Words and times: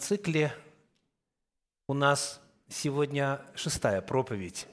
цикле 0.00 0.54
у 1.86 1.94
нас 1.94 2.40
сегодня 2.68 3.40
шестая 3.54 4.00
проповедь. 4.00 4.66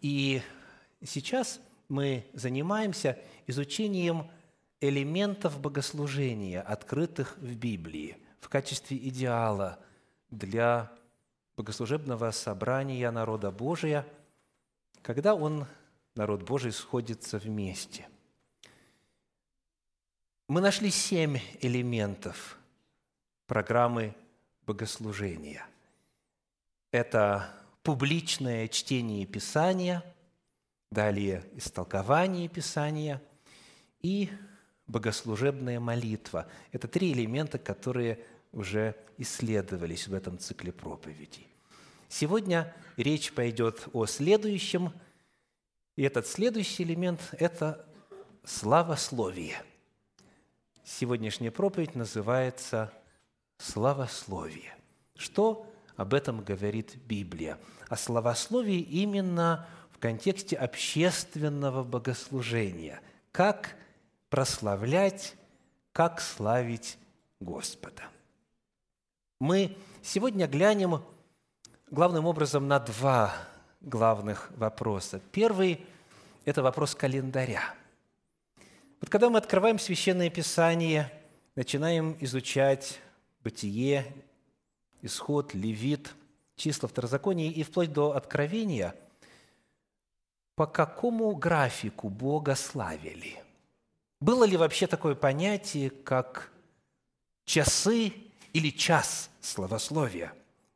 И 0.00 0.42
сейчас 1.04 1.60
мы 1.88 2.26
занимаемся 2.32 3.18
изучением 3.46 4.30
элементов 4.80 5.60
богослужения, 5.60 6.62
открытых 6.62 7.36
в 7.38 7.54
Библии, 7.54 8.16
в 8.40 8.48
качестве 8.48 8.96
идеала 8.96 9.78
для 10.30 10.90
богослужебного 11.56 12.30
собрания 12.30 13.10
народа 13.10 13.50
Божия, 13.50 14.06
когда 15.02 15.34
он, 15.34 15.66
народ 16.14 16.42
Божий, 16.42 16.72
сходится 16.72 17.38
вместе. 17.38 18.08
Мы 20.48 20.60
нашли 20.60 20.90
семь 20.90 21.38
элементов 21.60 22.57
программы 23.48 24.14
богослужения. 24.66 25.66
Это 26.92 27.50
публичное 27.82 28.68
чтение 28.68 29.26
Писания, 29.26 30.04
далее 30.90 31.44
истолкование 31.56 32.48
Писания 32.48 33.20
и 34.00 34.30
богослужебная 34.86 35.80
молитва. 35.80 36.46
Это 36.72 36.86
три 36.86 37.12
элемента, 37.12 37.58
которые 37.58 38.24
уже 38.52 38.94
исследовались 39.16 40.06
в 40.08 40.14
этом 40.14 40.38
цикле 40.38 40.70
проповедей. 40.70 41.48
Сегодня 42.08 42.74
речь 42.96 43.32
пойдет 43.32 43.88
о 43.94 44.06
следующем, 44.06 44.92
и 45.96 46.02
этот 46.02 46.26
следующий 46.26 46.82
элемент– 46.82 47.20
это 47.32 47.86
славословие. 48.44 49.62
Сегодняшняя 50.84 51.50
проповедь 51.50 51.94
называется 51.94 52.92
«Славословие». 53.58 54.74
Что 55.16 55.66
об 55.96 56.14
этом 56.14 56.42
говорит 56.42 56.96
Библия? 57.06 57.58
О 57.88 57.96
славословии 57.96 58.80
именно 58.80 59.66
в 59.90 59.98
контексте 59.98 60.56
общественного 60.56 61.82
богослужения. 61.84 63.00
Как 63.32 63.76
прославлять, 64.30 65.34
как 65.92 66.20
славить 66.20 66.98
Господа. 67.40 68.04
Мы 69.40 69.76
сегодня 70.02 70.46
глянем 70.46 71.02
главным 71.90 72.26
образом 72.26 72.68
на 72.68 72.78
два 72.78 73.34
главных 73.80 74.50
вопроса. 74.56 75.20
Первый– 75.32 75.84
это 76.44 76.62
вопрос 76.62 76.94
календаря. 76.94 77.74
Вот 79.00 79.10
когда 79.10 79.30
мы 79.30 79.38
открываем 79.38 79.78
Священное 79.78 80.30
Писание, 80.30 81.12
начинаем 81.54 82.16
изучать 82.20 83.00
Бытие, 83.42 84.12
Исход, 85.02 85.54
Левит, 85.54 86.14
числа 86.56 86.88
Второзакония 86.88 87.50
и 87.50 87.62
вплоть 87.62 87.92
до 87.92 88.16
Откровения, 88.16 88.94
по 90.54 90.66
какому 90.66 91.34
графику 91.36 92.08
Бога 92.08 92.54
славили? 92.56 93.42
Было 94.20 94.44
ли 94.44 94.56
вообще 94.56 94.86
такое 94.88 95.14
понятие, 95.14 95.90
как 95.90 96.50
часы 97.44 98.12
или 98.52 98.70
час 98.70 99.30
словословия, 99.40 100.32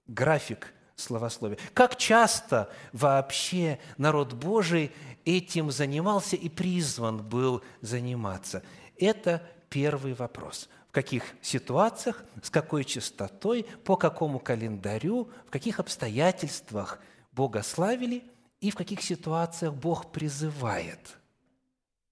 график 0.07 0.73
словословия. 0.97 1.59
Как 1.75 1.97
часто 1.97 2.71
вообще 2.93 3.79
народ 3.99 4.33
Божий 4.33 4.93
этим 5.25 5.71
занимался 5.71 6.37
и 6.37 6.49
призван 6.49 7.23
был 7.23 7.63
заниматься? 7.81 8.63
Это 8.99 9.43
первый 9.69 10.15
вопрос. 10.15 10.69
В 10.93 10.95
каких 10.95 11.25
ситуациях, 11.41 12.23
с 12.43 12.51
какой 12.51 12.85
частотой, 12.85 13.65
по 13.83 13.97
какому 13.97 14.39
календарю, 14.39 15.31
в 15.47 15.51
каких 15.51 15.81
обстоятельствах 15.81 17.01
Бога 17.33 17.63
славили 17.63 18.23
и 18.61 18.71
в 18.71 18.75
каких 18.75 19.01
ситуациях 19.01 19.73
Бог 19.73 20.13
призывает 20.13 21.17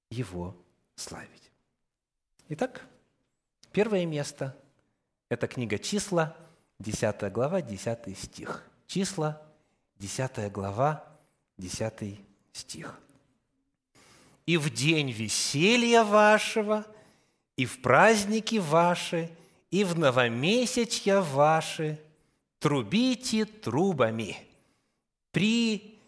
Его 0.08 0.56
славить. 0.96 1.52
Итак, 2.48 2.80
первое 3.70 4.06
место– 4.06 4.56
это 5.28 5.46
книга 5.46 5.78
«Числа», 5.78 6.34
10 6.78 7.30
глава, 7.34 7.60
10 7.60 8.16
стих. 8.18 8.64
Числа, 8.86 9.42
10 9.98 10.50
глава, 10.50 11.04
10 11.58 12.18
стих. 12.54 12.98
«И 14.46 14.56
в 14.56 14.72
день 14.72 15.10
веселья 15.10 16.02
вашего, 16.02 16.86
и 17.60 17.66
в 17.66 17.82
праздники 17.82 18.56
ваши, 18.56 19.28
и 19.70 19.84
в 19.84 19.98
новомесячья 19.98 21.20
ваши 21.20 22.00
трубите 22.58 23.44
трубами 23.44 24.38
при 25.30 25.98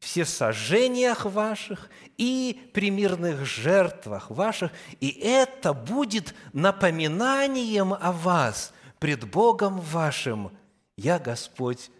всесожжениях 0.00 1.24
ваших 1.24 1.88
и 2.16 2.68
при 2.74 2.90
мирных 2.90 3.46
жертвах 3.46 4.28
ваших, 4.32 4.72
и 4.98 5.10
это 5.10 5.72
будет 5.72 6.34
напоминанием 6.52 7.92
о 7.92 8.10
вас 8.10 8.72
пред 8.98 9.30
Богом 9.30 9.78
вашим, 9.78 10.50
«Я 10.96 11.20
Господь, 11.20 11.92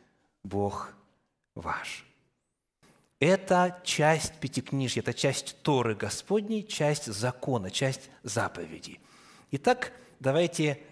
Бог 0.42 0.92
ваш». 1.54 2.09
Это 3.20 3.80
часть 3.84 4.40
Пятикнижья, 4.40 5.00
это 5.02 5.14
часть 5.14 5.62
Торы 5.62 5.94
Господней, 5.94 6.66
часть 6.66 7.04
закона, 7.06 7.70
часть 7.70 8.10
заповедей. 8.22 8.98
Итак, 9.52 9.92
давайте 10.18 10.82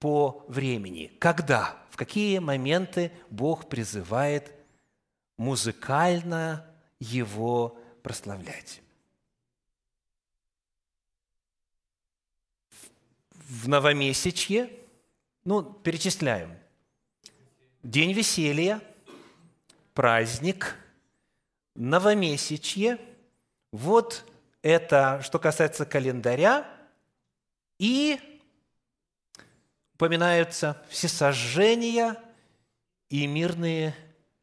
по 0.00 0.44
времени. 0.48 1.12
Когда, 1.20 1.80
в 1.90 1.96
какие 1.96 2.38
моменты 2.38 3.12
Бог 3.30 3.68
призывает 3.68 4.52
музыкально 5.36 6.66
Его 6.98 7.78
прославлять? 8.02 8.80
В 13.30 13.68
новомесячье, 13.68 14.70
ну, 15.44 15.62
перечисляем– 15.62 16.58
день 17.84 18.12
веселья, 18.12 18.80
праздник, 19.92 20.76
новомесячье. 21.74 22.98
Вот 23.72 24.24
это, 24.62 25.20
что 25.22 25.38
касается 25.38 25.84
календаря. 25.84 26.66
И 27.78 28.18
упоминаются 29.94 30.82
всесожжения 30.88 32.16
и 33.08 33.26
мирные 33.26 33.94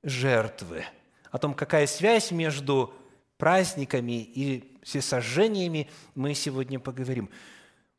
жертвы. 0.03 0.85
О 1.31 1.37
том, 1.37 1.53
какая 1.53 1.87
связь 1.87 2.31
между 2.31 2.93
праздниками 3.37 4.21
и 4.21 4.77
всесожжениями, 4.83 5.89
мы 6.15 6.33
сегодня 6.33 6.79
поговорим. 6.79 7.29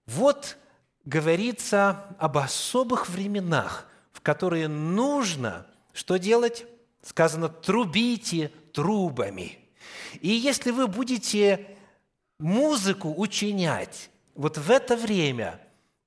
Вот 0.06 0.56
говорится 1.04 2.06
об 2.18 2.38
особых 2.38 3.08
временах, 3.08 3.88
в 4.12 4.20
которые 4.20 4.68
нужно 4.68 5.66
что 5.92 6.18
делать? 6.18 6.64
Сказано, 7.02 7.48
трубите 7.48 8.48
трубами. 8.72 9.58
И 10.20 10.28
если 10.28 10.70
вы 10.70 10.86
будете 10.86 11.76
музыку 12.38 13.12
учинять 13.16 14.10
вот 14.34 14.58
в 14.58 14.70
это 14.70 14.96
время, 14.96 15.60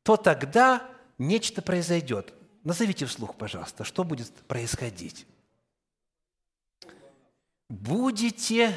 то 0.03 0.17
тогда 0.17 0.87
нечто 1.17 1.61
произойдет. 1.61 2.33
Назовите 2.63 3.05
вслух, 3.05 3.35
пожалуйста, 3.35 3.83
что 3.83 4.03
будет 4.03 4.31
происходить. 4.47 5.27
Будете 7.69 8.75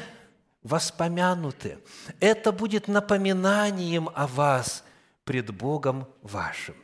воспомянуты. 0.63 1.79
Это 2.19 2.51
будет 2.51 2.87
напоминанием 2.87 4.09
о 4.13 4.27
вас 4.27 4.83
пред 5.23 5.51
Богом 5.55 6.07
вашим. 6.21 6.75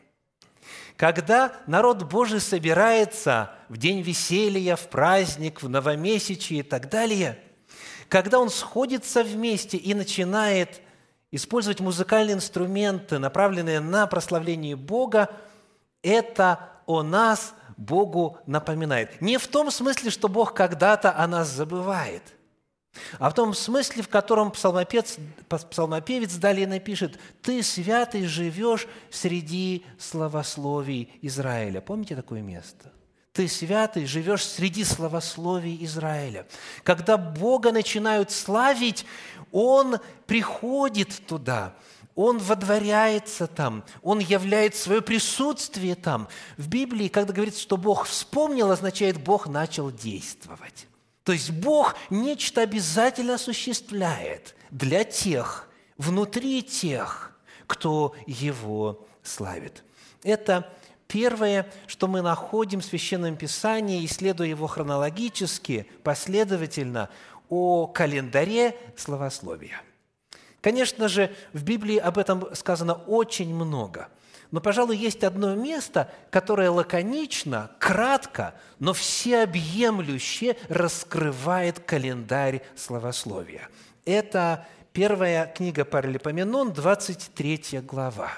Когда 0.97 1.51
народ 1.67 2.03
Божий 2.03 2.39
собирается 2.39 3.52
в 3.67 3.78
день 3.78 4.02
веселья, 4.02 4.75
в 4.75 4.87
праздник, 4.87 5.61
в 5.61 5.69
новомесячие 5.69 6.59
и 6.59 6.64
так 6.64 6.90
далее, 6.90 7.40
когда 8.08 8.40
он 8.40 8.49
сходится 8.49 9.23
вместе 9.23 9.78
и 9.78 9.93
начинает 9.93 10.81
использовать 11.31 11.81
музыкальные 11.81 12.35
инструменты, 12.35 13.19
направленные 13.19 13.81
на 13.81 14.08
прославление 14.08 14.75
Бога, 14.75 15.29
это 16.02 16.69
о 16.85 17.03
нас 17.03 17.53
Богу 17.75 18.37
напоминает. 18.46 19.19
Не 19.22 19.37
в 19.37 19.47
том 19.47 19.72
смысле, 19.72 20.11
что 20.11 20.29
Бог 20.29 20.53
когда-то 20.53 21.17
о 21.17 21.28
нас 21.28 21.49
забывает– 21.49 22.23
а 23.19 23.29
в 23.29 23.33
том 23.33 23.53
смысле, 23.53 24.03
в 24.03 24.09
котором 24.09 24.51
псалмопевец, 24.51 25.17
псалмопевец 25.69 26.35
далее 26.35 26.67
напишет, 26.67 27.19
«Ты, 27.41 27.63
святый, 27.63 28.25
живешь 28.25 28.87
среди 29.09 29.85
славословий 29.99 31.09
Израиля». 31.21 31.81
Помните 31.81 32.15
такое 32.15 32.41
место? 32.41 32.91
Ты, 33.35 33.49
святый, 33.49 34.05
живешь 34.05 34.45
среди 34.45 34.85
славословий 34.85 35.83
Израиля. 35.83 36.47
Когда 36.83 37.17
Бога 37.17 37.73
начинают 37.73 38.31
славить, 38.31 39.05
Он 39.51 39.97
приходит 40.25 41.21
туда, 41.27 41.75
Он 42.15 42.37
водворяется 42.37 43.47
там, 43.47 43.83
Он 44.03 44.19
являет 44.19 44.73
свое 44.73 45.01
присутствие 45.01 45.95
там. 45.95 46.29
В 46.55 46.69
Библии, 46.69 47.09
когда 47.09 47.33
говорится, 47.33 47.61
что 47.61 47.75
Бог 47.75 48.05
вспомнил, 48.05 48.71
означает, 48.71 49.21
Бог 49.21 49.47
начал 49.47 49.91
действовать. 49.91 50.87
То 51.25 51.33
есть 51.33 51.49
Бог 51.49 51.95
нечто 52.11 52.61
обязательно 52.61 53.33
осуществляет 53.33 54.55
для 54.69 55.03
тех, 55.03 55.67
внутри 55.97 56.61
тех, 56.61 57.35
кто 57.66 58.16
Его 58.27 59.07
славит. 59.23 59.83
Это 60.22 60.72
первое, 61.07 61.67
что 61.87 62.07
мы 62.07 62.22
находим 62.22 62.79
в 62.79 62.85
Священном 62.85 63.37
Писании, 63.37 64.05
исследуя 64.05 64.47
его 64.47 64.67
хронологически, 64.67 65.87
последовательно, 66.03 67.09
о 67.49 67.87
календаре 67.87 68.78
словословия. 68.95 69.81
Конечно 70.61 71.07
же, 71.07 71.35
в 71.53 71.63
Библии 71.63 71.97
об 71.97 72.19
этом 72.19 72.53
сказано 72.53 72.93
очень 72.93 73.53
много– 73.53 74.09
но, 74.51 74.61
пожалуй, 74.61 74.97
есть 74.97 75.23
одно 75.23 75.55
место, 75.55 76.11
которое 76.29 76.69
лаконично, 76.69 77.71
кратко, 77.79 78.55
но 78.79 78.93
всеобъемлюще 78.93 80.57
раскрывает 80.69 81.79
календарь 81.79 82.61
словословия. 82.75 83.69
Это 84.05 84.67
первая 84.93 85.47
книга 85.47 85.83
Паралипоменон, 85.85 86.73
23 86.73 87.81
глава. 87.81 88.31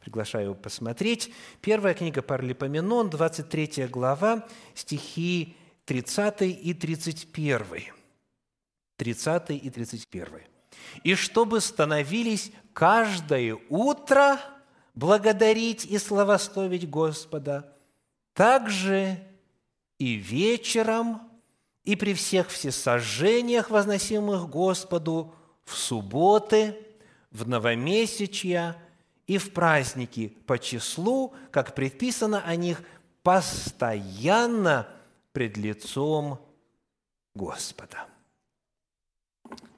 Приглашаю 0.00 0.54
посмотреть. 0.54 1.32
Первая 1.60 1.94
книга 1.94 2.22
Паралипоменон, 2.22 3.10
23 3.10 3.86
глава, 3.86 4.46
стихи 4.74 5.56
30 5.84 6.42
и 6.42 6.74
31. 6.74 7.92
30 8.96 9.50
и 9.50 9.70
31. 9.70 10.26
«И 11.04 11.14
чтобы 11.14 11.60
становились 11.60 12.52
каждое 12.72 13.56
утро 13.68 14.38
благодарить 14.98 15.84
и 15.84 15.96
славословить 15.96 16.90
Господа, 16.90 17.72
также 18.32 19.22
и 19.96 20.14
вечером, 20.14 21.22
и 21.84 21.94
при 21.94 22.14
всех 22.14 22.48
всесожжениях, 22.48 23.70
возносимых 23.70 24.48
Господу, 24.48 25.32
в 25.64 25.76
субботы, 25.76 26.76
в 27.30 27.48
новомесячья 27.48 28.76
и 29.28 29.38
в 29.38 29.52
праздники 29.52 30.36
по 30.46 30.58
числу, 30.58 31.32
как 31.52 31.76
предписано 31.76 32.42
о 32.42 32.56
них, 32.56 32.82
постоянно 33.22 34.88
пред 35.32 35.56
лицом 35.56 36.44
Господа. 37.34 38.08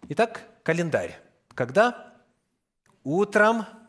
Итак, 0.08 0.48
календарь. 0.62 1.20
Когда? 1.54 2.14
Утром– 3.04 3.66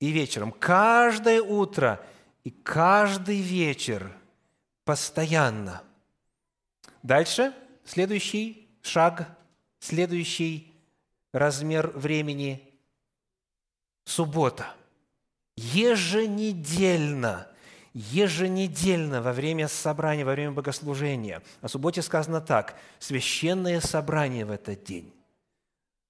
и 0.00 0.10
вечером, 0.10 0.52
каждое 0.52 1.42
утро 1.42 2.04
и 2.44 2.50
каждый 2.50 3.40
вечер, 3.40 4.12
постоянно. 4.84 5.82
Дальше, 7.02 7.52
следующий 7.84 8.68
шаг, 8.82 9.28
следующий 9.80 10.72
размер 11.32 11.88
времени– 11.88 12.64
суббота. 14.04 14.74
Еженедельно, 15.56 17.48
еженедельно 17.92 19.20
во 19.20 19.32
время 19.32 19.68
собрания, 19.68 20.24
во 20.24 20.32
время 20.32 20.52
богослужения. 20.52 21.42
О 21.60 21.68
субботе 21.68 22.00
сказано 22.02 22.40
так– 22.40 22.78
священное 22.98 23.80
собрание 23.80 24.44
в 24.44 24.50
этот 24.50 24.84
день. 24.84 25.12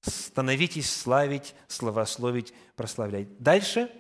Становитесь 0.00 0.90
славить, 0.90 1.54
славословить, 1.66 2.54
прославлять. 2.76 3.38
Дальше. 3.38 3.90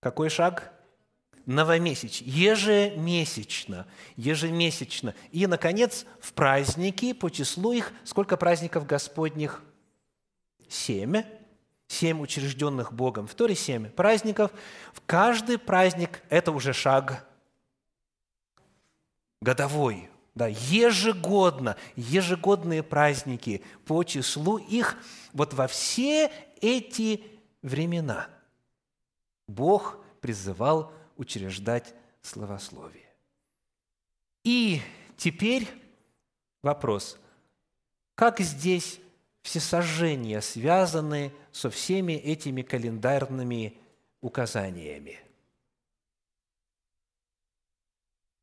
Какой 0.00 0.30
шаг? 0.30 0.72
Новомесяч. 1.46 2.22
Ежемесячно. 2.22 3.86
Ежемесячно. 4.16 5.14
И, 5.32 5.46
наконец, 5.46 6.06
в 6.20 6.32
праздники, 6.32 7.12
по 7.12 7.30
числу 7.30 7.72
их, 7.72 7.92
сколько 8.04 8.36
праздников 8.36 8.86
Господних? 8.86 9.62
Семь. 10.68 11.22
Семь 11.88 12.22
учрежденных 12.22 12.92
Богом. 12.92 13.26
В 13.26 13.34
Торе 13.34 13.54
семь 13.54 13.90
праздников. 13.90 14.52
В 14.92 15.00
каждый 15.04 15.58
праздник– 15.58 16.22
это 16.30 16.52
уже 16.52 16.72
шаг 16.72 17.26
годовой, 19.40 20.08
да, 20.34 20.46
ежегодно, 20.46 21.76
ежегодные 21.96 22.82
праздники 22.82 23.62
по 23.84 24.02
числу 24.04 24.58
их, 24.58 24.96
вот 25.32 25.52
во 25.52 25.66
все 25.66 26.32
эти 26.60 27.22
времена 27.60 28.28
Бог 29.46 29.98
призывал 30.20 30.92
учреждать 31.16 31.94
словословие. 32.22 33.10
И 34.44 34.80
теперь 35.16 35.68
вопрос, 36.62 37.18
как 38.14 38.40
здесь 38.40 39.00
все 39.42 39.60
сожжения 39.60 40.40
связаны 40.40 41.32
со 41.50 41.68
всеми 41.68 42.12
этими 42.12 42.62
календарными 42.62 43.76
указаниями? 44.20 45.20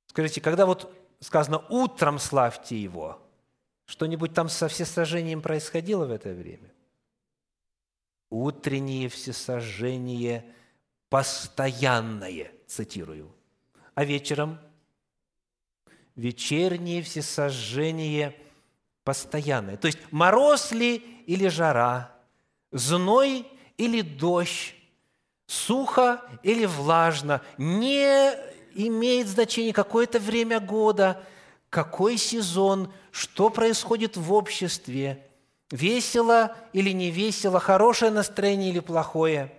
Скажите, 0.08 0.42
когда 0.42 0.66
вот 0.66 0.94
сказано 1.20 1.60
«утром 1.70 2.20
славьте 2.20 2.78
Его». 2.78 3.22
Что-нибудь 3.86 4.34
там 4.34 4.50
со 4.50 4.68
всесожжением 4.68 5.42
происходило 5.42 6.06
в 6.06 6.12
это 6.12 6.30
время? 6.30 6.72
Утреннее 8.30 9.10
всесожжение 9.10 10.46
постоянное, 11.10 12.52
цитирую. 12.68 13.34
А 13.96 14.06
вечером? 14.06 14.60
Вечернее 16.16 17.02
всесожжение 17.02 18.40
постоянное. 19.04 19.76
То 19.76 19.88
есть 19.88 19.98
мороз 20.12 20.72
ли 20.72 20.98
или 21.26 21.48
жара, 21.48 22.16
зной 22.72 23.48
или 23.78 24.02
дождь, 24.02 24.76
сухо 25.48 26.22
или 26.44 26.66
влажно, 26.66 27.42
не 27.58 28.36
имеет 28.88 29.28
значение 29.28 29.74
какое-то 29.74 30.20
время 30.20 30.60
года, 30.60 31.22
какой 31.70 32.18
сезон, 32.18 32.92
что 33.12 33.50
происходит 33.50 34.18
в 34.18 34.34
обществе, 34.34 35.28
весело 35.70 36.56
или 36.74 36.92
не 36.92 37.12
весело, 37.12 37.60
хорошее 37.60 38.12
настроение 38.12 38.70
или 38.70 38.80
плохое. 38.80 39.54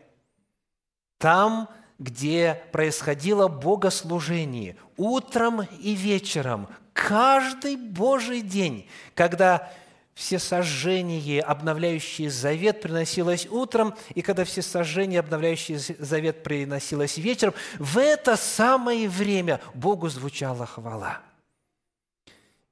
Там, 1.19 1.69
где 1.99 2.63
происходило 2.73 3.49
богослужение, 3.49 4.77
утром 4.97 5.63
и 5.81 5.95
вечером, 5.95 6.69
каждый 6.95 7.77
Божий 7.77 8.41
день, 8.41 8.89
когда 9.15 9.71
все 10.15 10.39
сожжения, 10.39 11.43
обновляющие 11.43 12.31
завет, 12.31 12.83
приносилось 12.83 13.47
утром, 13.47 13.95
и 14.15 14.23
когда 14.23 14.45
все 14.45 14.63
сожжения, 14.63 15.21
обновляющие 15.21 15.79
завет, 15.79 16.43
приносилось 16.43 17.17
вечером, 17.17 17.55
в 17.79 17.99
это 17.99 18.37
самое 18.37 19.09
время 19.09 19.61
Богу 19.75 20.09
звучала 20.09 20.67
хвала. 20.67 21.21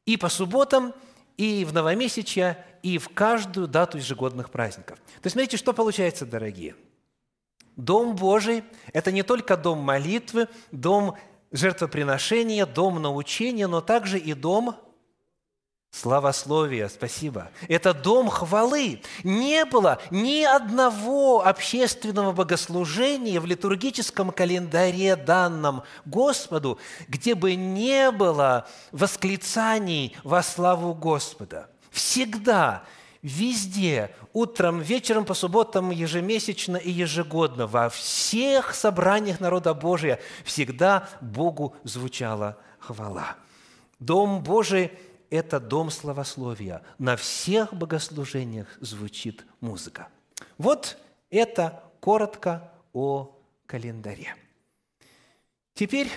И 0.04 0.16
по 0.16 0.28
субботам, 0.28 0.95
и 1.37 1.64
в 1.64 1.73
новомесячье, 1.73 2.64
и 2.83 2.99
в 2.99 3.09
каждую 3.09 3.68
дату 3.68 3.99
ежегодных 3.99 4.50
праздников. 4.50 4.99
То 4.99 5.26
есть, 5.26 5.35
смотрите, 5.35 5.57
что 5.57 5.73
получается, 5.73 6.26
дорогие. 6.26 6.75
Дом 7.76 8.16
Божий– 8.16 8.64
это 8.92 9.12
не 9.12 9.23
только 9.23 9.57
дом 9.57 9.78
молитвы, 9.78 10.49
дом 10.73 11.16
жертвоприношения, 11.52 12.66
дом 12.66 13.00
научения, 13.00 13.68
но 13.68 13.80
также 13.80 14.18
и 14.18 14.35
дом– 14.35 14.76
Славословие, 15.90 16.88
спасибо. 16.90 17.50
Это 17.66 17.95
дом 17.95 18.28
хвалы. 18.28 19.00
Не 19.25 19.64
было 19.64 19.99
ни 20.11 20.42
одного 20.42 21.45
общественного 21.47 22.33
богослужения 22.33 23.40
в 23.40 23.47
литургическом 23.47 24.30
календаре 24.30 25.16
данном 25.16 25.83
Господу, 26.04 26.78
где 27.09 27.35
бы 27.35 27.54
не 27.54 28.11
было 28.11 28.68
восклицаний 28.92 30.14
во 30.25 30.42
славу 30.42 30.95
Господа. 30.95 31.71
Всегда, 31.90 32.85
везде, 33.23 34.14
утром, 34.35 34.80
вечером, 34.80 35.25
по 35.25 35.33
субботам, 35.33 35.90
ежемесячно 35.90 36.76
и 36.76 36.90
ежегодно, 36.90 37.66
во 37.66 37.88
всех 37.88 38.75
собраниях 38.75 39.40
народа 39.40 39.73
Божия 39.73 40.21
всегда 40.45 41.09
Богу 41.23 41.75
звучала 41.83 42.59
хвала. 42.78 43.37
Дом 43.99 44.42
Божий– 44.42 44.92
это 45.30 45.61
дом 45.61 45.90
славословия. 45.90 46.82
На 46.99 47.16
всех 47.16 47.75
богослужениях 47.75 48.66
звучит 48.80 49.44
музыка. 49.61 50.08
Вот 50.56 50.99
это 51.30 51.82
коротко 52.00 52.73
о 52.92 53.37
календаре. 53.66 54.35
Теперь 55.75 56.11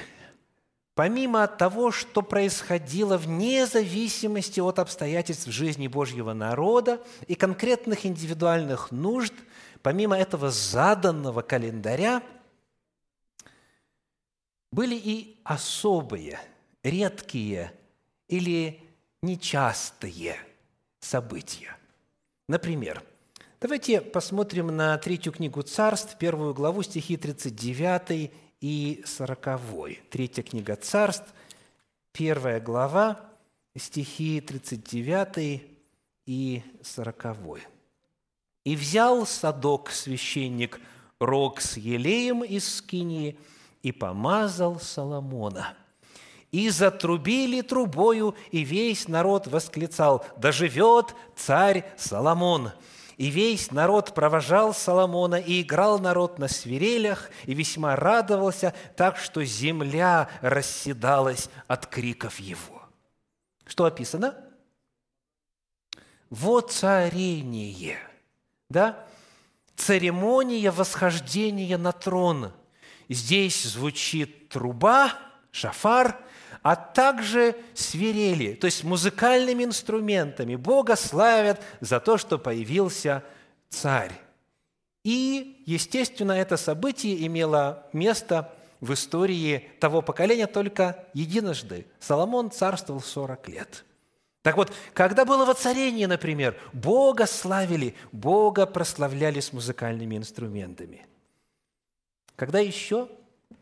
помимо 0.96 1.48
того, 1.48 1.92
что 1.92 2.22
происходило 2.22 3.18
вне 3.18 3.66
зависимости 3.66 4.60
от 4.60 4.80
обстоятельств 4.80 5.48
жизни 5.48 5.88
Божьего 5.88 6.34
народа 6.34 7.02
и 7.28 7.36
конкретных 7.36 8.06
индивидуальных 8.06 8.92
нужд, 8.92 9.34
помимо 9.82 10.18
этого 10.18 10.52
заданного 10.52 11.42
календаря, 11.42 12.22
были 14.72 14.96
и 14.96 15.38
особые, 15.44 16.40
редкие 16.84 17.74
или 18.28 18.80
нечастые 19.22 20.36
события. 21.00 21.78
Например, 22.48 23.04
давайте 23.60 24.02
посмотрим 24.02 24.68
на 24.68 24.98
третью 24.98 25.32
книгу 25.32 25.62
Царств, 25.62 26.18
первую 26.18 26.56
главу, 26.56 26.82
стихи 26.82 27.18
39 27.18 28.32
и 28.62 29.04
40. 29.06 30.10
Третья 30.10 30.42
книга 30.42 30.76
Царств, 30.76 31.34
первая 32.12 32.60
глава, 32.60 33.20
стихи 33.78 34.42
39 34.42 35.64
и 36.26 36.64
40. 36.82 37.60
«И 38.64 38.76
взял 38.76 39.28
Садок, 39.28 39.92
священник, 39.92 40.80
рог 41.20 41.62
с 41.62 41.78
елеем 41.78 42.44
из 42.44 42.76
скинии 42.76 43.38
и 43.84 43.92
помазал 43.92 44.80
Соломона. 44.80 45.78
И 46.52 46.70
затрубили 46.70 47.62
трубою, 47.62 48.36
и 48.52 48.64
весь 48.64 49.08
народ 49.08 49.48
восклицал, 49.48 50.26
«Да 50.38 50.52
живет 50.52 51.16
царь 51.36 51.86
Соломон!» 51.98 52.72
И 53.18 53.30
весь 53.30 53.72
народ 53.72 54.16
провожал 54.16 54.74
Соломона, 54.74 55.36
и 55.36 55.62
играл 55.62 56.00
народ 56.00 56.40
на 56.40 56.48
свирелях, 56.48 57.30
и 57.46 57.54
весьма 57.54 57.96
радовался, 57.96 58.74
так 58.98 59.18
что 59.18 59.46
земля 59.46 60.28
расседалась 60.42 61.50
от 61.68 61.86
криков 61.86 62.40
его. 62.40 62.82
Что 63.66 63.86
описано? 63.86 64.36
Вот 66.32 66.72
царение, 66.72 68.00
да? 68.70 69.06
Церемония 69.76 70.72
восхождения 70.72 71.78
на 71.78 71.92
трон. 71.92 72.52
Здесь 73.08 73.64
звучит 73.64 74.50
труба, 74.50 75.14
шафар– 75.52 76.18
а 76.62 76.76
также 76.76 77.56
свирели, 77.74 78.54
то 78.54 78.66
есть 78.66 78.84
музыкальными 78.84 79.64
инструментами. 79.64 80.56
Бога 80.56 80.96
славят 80.96 81.62
за 81.80 82.00
то, 82.00 82.18
что 82.18 82.38
появился 82.38 83.24
царь. 83.70 84.14
И, 85.04 85.64
естественно, 85.66 86.34
это 86.34 86.58
событие 86.58 87.26
имело 87.26 87.88
место 87.94 88.54
в 88.80 88.94
истории 88.94 89.70
того 89.80 90.02
поколения 90.02 90.48
только 90.48 91.06
единожды. 91.14 91.88
Соломон 92.00 92.52
царствовал 92.52 93.02
40 93.02 93.50
лет. 93.50 93.86
Так 94.44 94.58
вот, 94.58 94.74
когда 94.94 95.24
было 95.24 95.46
воцарение, 95.46 96.08
например, 96.08 96.60
Бога 96.74 97.28
славили, 97.28 97.96
Бога 98.12 98.66
прославляли 98.66 99.40
с 99.40 99.54
музыкальными 99.54 100.18
инструментами. 100.18 101.06
Когда 102.36 102.60
еще? 102.60 103.08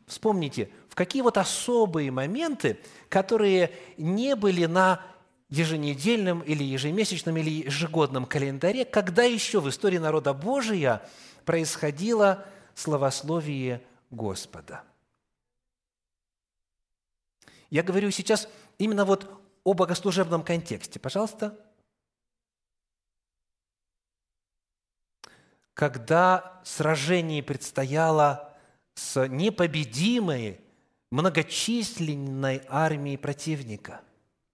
Вспомните, 0.07 0.69
какие 0.99 1.21
вот 1.21 1.37
особые 1.37 2.11
моменты, 2.11 2.77
которые 3.07 3.71
не 3.95 4.35
были 4.35 4.65
на 4.65 5.01
еженедельном 5.47 6.41
или 6.41 6.61
ежемесячном 6.61 7.37
или 7.37 7.67
ежегодном 7.67 8.25
календаре, 8.25 8.83
когда 8.83 9.23
еще 9.23 9.61
в 9.61 9.69
истории 9.69 9.97
народа 9.97 10.33
Божия 10.33 11.01
происходило 11.45 12.45
славословие 12.75 13.81
Господа. 14.11 14.83
Я 17.69 17.81
говорю 17.81 18.11
сейчас 18.11 18.49
именно 18.77 19.05
вот 19.05 19.41
о 19.63 19.71
богослужебном 19.71 20.43
контексте. 20.43 20.99
Пожалуйста. 20.99 21.57
Когда 25.73 26.61
сражение 26.65 27.41
предстояло 27.41 28.53
с 28.95 29.29
непобедимой 29.29 30.59
многочисленной 31.11 32.61
армией 32.67 33.17
противника. 33.17 34.01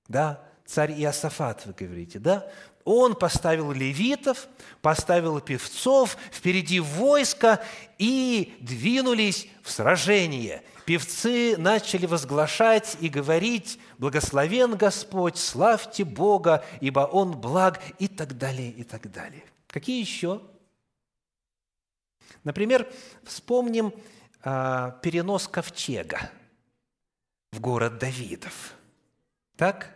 Да, 0.07 0.43
царь 0.65 0.93
Иосафат, 0.93 1.65
вы 1.65 1.73
говорите, 1.73 2.19
да? 2.19 2.49
Он 2.85 3.15
поставил 3.15 3.71
левитов, 3.71 4.47
поставил 4.81 5.39
певцов 5.41 6.17
впереди 6.31 6.79
войска 6.79 7.63
и 7.97 8.55
двинулись 8.61 9.47
в 9.63 9.71
сражение. 9.71 10.63
Певцы 10.85 11.57
начали 11.57 12.05
возглашать 12.05 12.95
и 13.01 13.09
говорить 13.09 13.79
«Благословен 13.97 14.75
Господь, 14.75 15.37
славьте 15.37 16.03
Бога, 16.03 16.63
ибо 16.79 16.99
Он 16.99 17.31
благ» 17.31 17.81
и 17.97 18.07
так 18.07 18.37
далее, 18.37 18.69
и 18.69 18.83
так 18.83 19.11
далее. 19.11 19.43
Какие 19.65 19.99
еще? 19.99 20.43
Например, 22.43 22.87
вспомним 23.23 23.95
а, 24.43 24.91
перенос 25.01 25.47
ковчега– 25.47 26.29
в 27.55 27.61
город 27.61 27.97
Давидов. 27.97 28.75
Так? 29.55 29.95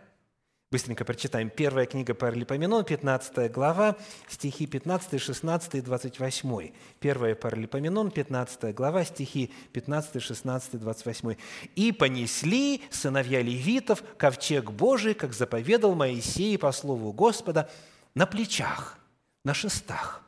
Быстренько 0.70 1.04
прочитаем. 1.04 1.50
Первая 1.50 1.84
книга 1.84 2.14
Паралипоменон, 2.14 2.84
15 2.84 3.50
глава, 3.50 3.96
стихи 4.28 4.66
15, 4.66 5.20
16 5.20 5.74
и 5.74 5.80
28. 5.80 6.70
Первая 7.00 7.34
Паралипоменон, 7.34 8.10
15 8.12 8.72
глава, 8.74 9.04
стихи 9.04 9.52
15, 9.72 10.22
16 10.22 10.74
и 10.74 10.78
28. 10.78 11.34
«И 11.74 11.92
понесли 11.92 12.82
сыновья 12.90 13.42
левитов 13.42 14.04
ковчег 14.16 14.70
Божий, 14.70 15.14
как 15.14 15.34
заповедал 15.34 15.94
Моисей 15.94 16.56
по 16.56 16.70
слову 16.70 17.12
Господа, 17.12 17.68
на 18.14 18.26
плечах, 18.26 18.96
на 19.44 19.54
шестах, 19.54 20.22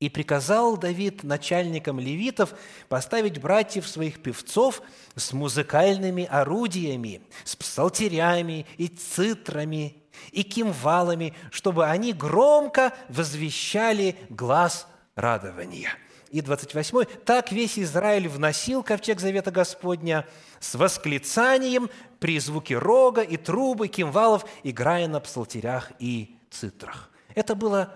и 0.00 0.08
приказал 0.08 0.76
Давид 0.76 1.24
начальникам 1.24 1.98
левитов 1.98 2.54
поставить 2.88 3.40
братьев 3.40 3.86
своих 3.86 4.22
певцов 4.22 4.80
с 5.16 5.32
музыкальными 5.32 6.24
орудиями, 6.24 7.20
с 7.44 7.56
псалтерями 7.56 8.66
и 8.76 8.86
цитрами 8.88 9.96
и 10.30 10.42
кимвалами, 10.42 11.34
чтобы 11.50 11.86
они 11.86 12.12
громко 12.12 12.92
возвещали 13.08 14.16
глаз 14.28 14.86
радования. 15.16 15.90
И 16.30 16.42
28. 16.42 17.04
«Так 17.24 17.52
весь 17.52 17.78
Израиль 17.78 18.28
вносил 18.28 18.82
ковчег 18.82 19.18
завета 19.18 19.50
Господня 19.50 20.26
с 20.60 20.74
восклицанием 20.74 21.88
при 22.20 22.38
звуке 22.38 22.76
рога 22.76 23.22
и 23.22 23.36
трубы, 23.36 23.88
кимвалов, 23.88 24.44
играя 24.62 25.08
на 25.08 25.20
псалтерях 25.20 25.90
и 25.98 26.36
цитрах». 26.50 27.10
Это 27.34 27.54
было 27.54 27.94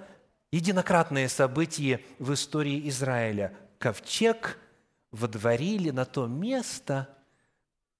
единократное 0.53 1.29
событие 1.29 2.05
в 2.19 2.33
истории 2.35 2.89
Израиля. 2.89 3.57
Ковчег 3.79 4.59
водворили 5.11 5.91
на 5.91 6.05
то 6.05 6.27
место, 6.27 7.09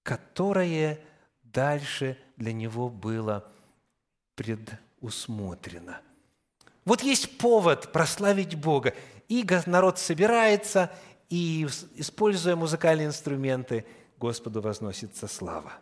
которое 0.03 0.99
дальше 1.43 2.17
для 2.37 2.53
него 2.53 2.89
было 2.89 3.51
предусмотрено. 4.35 5.99
Вот 6.85 7.01
есть 7.01 7.37
повод 7.37 7.91
прославить 7.91 8.55
Бога. 8.55 8.93
И 9.27 9.45
народ 9.65 9.99
собирается, 9.99 10.91
и, 11.29 11.67
используя 11.95 12.55
музыкальные 12.55 13.07
инструменты, 13.07 13.85
Господу 14.17 14.61
возносится 14.61 15.27
слава. 15.27 15.73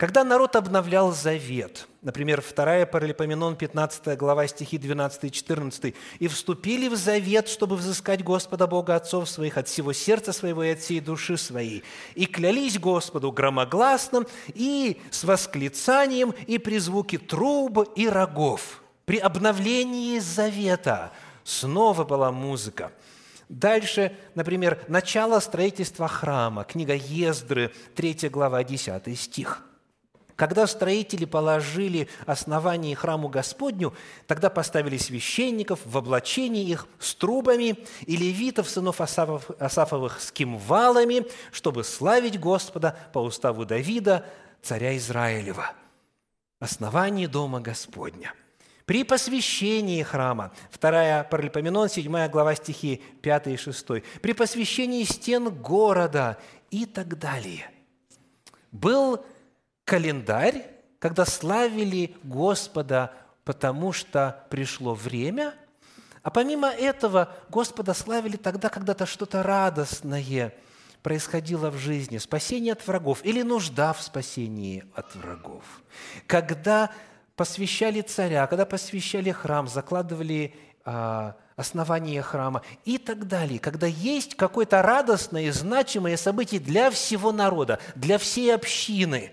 Когда 0.00 0.24
народ 0.24 0.56
обновлял 0.56 1.12
завет, 1.12 1.86
например, 2.00 2.42
2 2.42 2.86
Паралипоменон, 2.86 3.54
15 3.54 4.16
глава, 4.16 4.46
стихи 4.46 4.78
12 4.78 5.24
и 5.24 5.30
14, 5.30 5.94
«И 6.18 6.26
вступили 6.26 6.88
в 6.88 6.96
завет, 6.96 7.48
чтобы 7.48 7.76
взыскать 7.76 8.24
Господа 8.24 8.66
Бога 8.66 8.96
отцов 8.96 9.28
своих 9.28 9.58
от 9.58 9.68
всего 9.68 9.92
сердца 9.92 10.32
своего 10.32 10.64
и 10.64 10.70
от 10.70 10.78
всей 10.78 11.00
души 11.00 11.36
своей, 11.36 11.84
и 12.14 12.24
клялись 12.24 12.78
Господу 12.78 13.30
громогласным 13.30 14.26
и 14.54 14.98
с 15.10 15.22
восклицанием 15.22 16.30
и 16.46 16.56
при 16.56 16.78
звуке 16.78 17.18
труб 17.18 17.86
и 17.94 18.08
рогов». 18.08 18.82
При 19.04 19.18
обновлении 19.18 20.18
завета 20.18 21.12
снова 21.44 22.04
была 22.04 22.32
музыка– 22.32 22.90
Дальше, 23.50 24.16
например, 24.36 24.78
начало 24.86 25.40
строительства 25.40 26.06
храма, 26.06 26.62
книга 26.62 26.94
Ездры, 26.94 27.72
3 27.96 28.28
глава, 28.28 28.62
10 28.62 29.18
стих. 29.18 29.64
Когда 30.40 30.66
строители 30.66 31.26
положили 31.26 32.08
основание 32.24 32.96
храму 32.96 33.28
Господню, 33.28 33.92
тогда 34.26 34.48
поставили 34.48 34.96
священников 34.96 35.80
в 35.84 35.98
облачении 35.98 36.66
их 36.66 36.86
с 36.98 37.14
трубами 37.14 37.76
и 38.06 38.16
левитов, 38.16 38.66
сынов 38.66 39.02
Асафов, 39.02 39.50
Асафовых, 39.60 40.18
с 40.18 40.32
кимвалами, 40.32 41.26
чтобы 41.52 41.84
славить 41.84 42.40
Господа 42.40 42.96
по 43.12 43.18
уставу 43.18 43.66
Давида, 43.66 44.24
царя 44.62 44.96
Израилева. 44.96 45.72
Основание 46.58 47.28
Дома 47.28 47.60
Господня. 47.60 48.32
При 48.86 49.04
посвящении 49.04 50.02
храма, 50.02 50.52
2 50.80 51.24
Паралипоменон, 51.24 51.90
7 51.90 52.28
глава 52.28 52.54
стихи 52.54 53.02
5 53.20 53.46
и 53.48 53.56
6, 53.58 53.86
при 54.22 54.32
посвящении 54.32 55.04
стен 55.04 55.50
города 55.50 56.38
и 56.70 56.86
так 56.86 57.18
далее– 57.18 57.70
был 58.72 59.24
календарь, 59.90 60.70
когда 61.00 61.24
славили 61.24 62.14
Господа, 62.22 63.12
потому 63.44 63.92
что 63.92 64.46
пришло 64.48 64.94
время, 64.94 65.52
а 66.22 66.30
помимо 66.30 66.68
этого 66.68 67.34
Господа 67.48 67.92
славили 67.92 68.36
тогда, 68.36 68.68
когда-то 68.68 69.04
что-то 69.04 69.42
радостное 69.42 70.54
происходило 71.02 71.70
в 71.70 71.78
жизни, 71.78 72.18
спасение 72.18 72.74
от 72.74 72.86
врагов 72.86 73.24
или 73.24 73.42
нужда 73.42 73.92
в 73.92 74.00
спасении 74.00 74.84
от 74.94 75.12
врагов. 75.16 75.64
Когда 76.28 76.92
посвящали 77.34 78.00
царя, 78.02 78.46
когда 78.46 78.66
посвящали 78.66 79.32
храм, 79.32 79.66
закладывали 79.66 80.54
а, 80.84 81.34
основание 81.56 82.22
храма 82.22 82.62
и 82.84 82.96
так 82.96 83.26
далее. 83.26 83.58
Когда 83.58 83.88
есть 83.88 84.36
какое-то 84.36 84.82
радостное 84.82 85.46
и 85.46 85.50
значимое 85.50 86.16
событие 86.16 86.60
для 86.60 86.92
всего 86.92 87.32
народа, 87.32 87.80
для 87.96 88.18
всей 88.18 88.54
общины, 88.54 89.32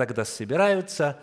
тогда 0.00 0.24
собираются 0.24 1.20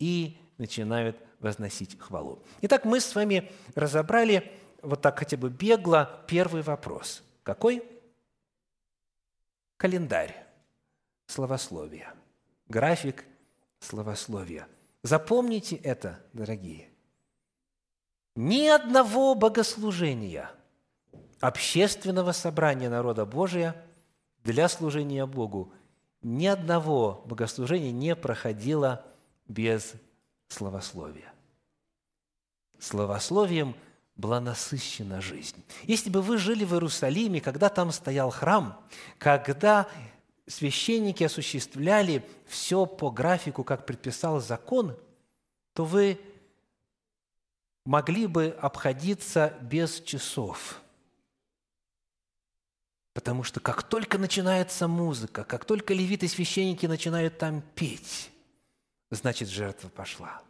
и 0.00 0.36
начинают 0.58 1.16
возносить 1.38 1.96
хвалу. 1.96 2.42
Итак, 2.60 2.84
мы 2.84 2.98
с 2.98 3.14
вами 3.14 3.52
разобрали 3.76 4.52
вот 4.82 5.00
так 5.00 5.16
хотя 5.20 5.36
бы 5.36 5.48
бегло 5.48 6.24
первый 6.26 6.62
вопрос. 6.62 7.22
Какой? 7.44 7.84
Календарь 9.76 10.44
словословия. 11.28 12.14
График 12.66 13.24
словословия. 13.78 14.66
Запомните 15.04 15.76
это, 15.76 16.18
дорогие. 16.32 16.88
Ни 18.34 18.66
одного 18.66 19.36
богослужения, 19.36 20.50
общественного 21.38 22.32
собрания 22.32 22.90
народа 22.90 23.24
Божия 23.24 23.86
для 24.42 24.68
служения 24.68 25.26
Богу, 25.26 25.72
ни 26.22 26.46
одного 26.46 27.22
богослужения 27.26 27.92
не 27.92 28.16
проходило 28.16 29.04
без 29.48 29.94
словословия. 30.48 31.32
Словословием 32.78 33.74
была 34.16 34.40
насыщена 34.40 35.20
жизнь. 35.20 35.62
Если 35.84 36.10
бы 36.10 36.22
вы 36.22 36.38
жили 36.38 36.64
в 36.64 36.72
Иерусалиме, 36.72 37.40
когда 37.40 37.68
там 37.68 37.92
стоял 37.92 38.30
храм, 38.30 38.82
когда 39.18 39.88
священники 40.46 41.24
осуществляли 41.24 42.24
все 42.46 42.86
по 42.86 43.10
графику, 43.10 43.64
как 43.64 43.84
предписал 43.84 44.40
закон, 44.40 44.96
то 45.74 45.84
вы 45.84 46.20
могли 47.84 48.26
бы 48.26 48.56
обходиться 48.60 49.54
без 49.60 50.00
часов. 50.00 50.80
Потому 53.16 53.44
что 53.44 53.60
как 53.60 53.82
только 53.82 54.18
начинается 54.18 54.86
музыка, 54.86 55.42
как 55.42 55.64
только 55.64 55.94
левиты 55.94 56.28
священники 56.28 56.84
начинают 56.84 57.38
там 57.38 57.62
петь, 57.74 58.30
значит, 59.10 59.48
жертва 59.48 59.88
пошла. 59.88 60.42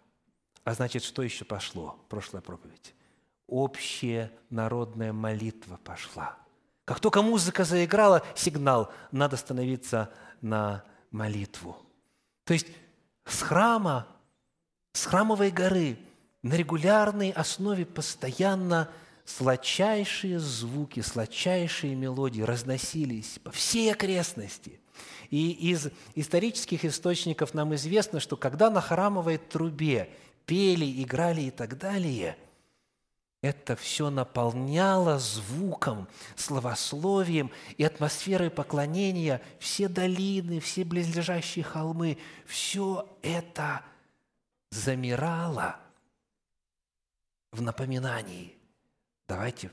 А 0.65 0.75
значит, 0.75 1.05
что 1.05 1.23
еще 1.23 1.45
пошло? 1.45 1.97
Прошлая 2.09 2.43
проповедь. 2.43 2.93
Общая 3.47 4.33
народная 4.51 5.13
молитва 5.13 5.79
пошла. 5.85 6.37
Как 6.85 6.99
только 6.99 7.23
музыка 7.23 7.65
заиграла, 7.65 8.25
сигнал, 8.35 8.93
надо 9.13 9.37
становиться 9.37 10.13
на 10.41 10.83
молитву. 11.13 11.77
То 12.43 12.53
есть 12.53 12.67
с 13.27 13.43
храма, 13.43 14.09
с 14.93 15.07
храмовой 15.07 15.53
горы 15.53 16.01
на 16.43 16.55
регулярной 16.55 17.31
основе 17.31 17.87
постоянно 17.87 18.91
сладчайшие 19.26 20.38
звуки, 20.38 21.00
сладчайшие 21.00 21.95
мелодии 21.95 22.42
разносились 22.42 23.38
по 23.42 23.50
всей 23.50 23.92
окрестности. 23.92 24.80
И 25.30 25.50
из 25.50 25.88
исторических 26.14 26.85
источников 26.85 27.52
нам 27.52 27.75
известно, 27.75 28.21
что 28.21 28.37
когда 28.37 28.71
на 28.71 28.80
храмовой 28.80 29.38
трубе 29.38 30.09
пели, 30.47 31.02
играли 31.02 31.42
и 31.42 31.50
так 31.50 31.76
далее, 31.76 32.38
это 33.42 33.76
все 33.76 34.09
наполняло 34.09 35.18
звуком, 35.18 36.09
словословием 36.37 37.50
и 37.76 37.85
атмосферой 37.85 38.50
поклонения 38.50 39.42
все 39.59 39.88
долины, 39.88 40.61
все 40.61 40.85
близлежащие 40.85 41.64
холмы. 41.64 42.17
Все 42.47 43.06
это 43.23 43.82
замирало– 44.71 45.76
в 47.56 47.62
напоминании. 47.62 48.55
Давайте 49.28 49.71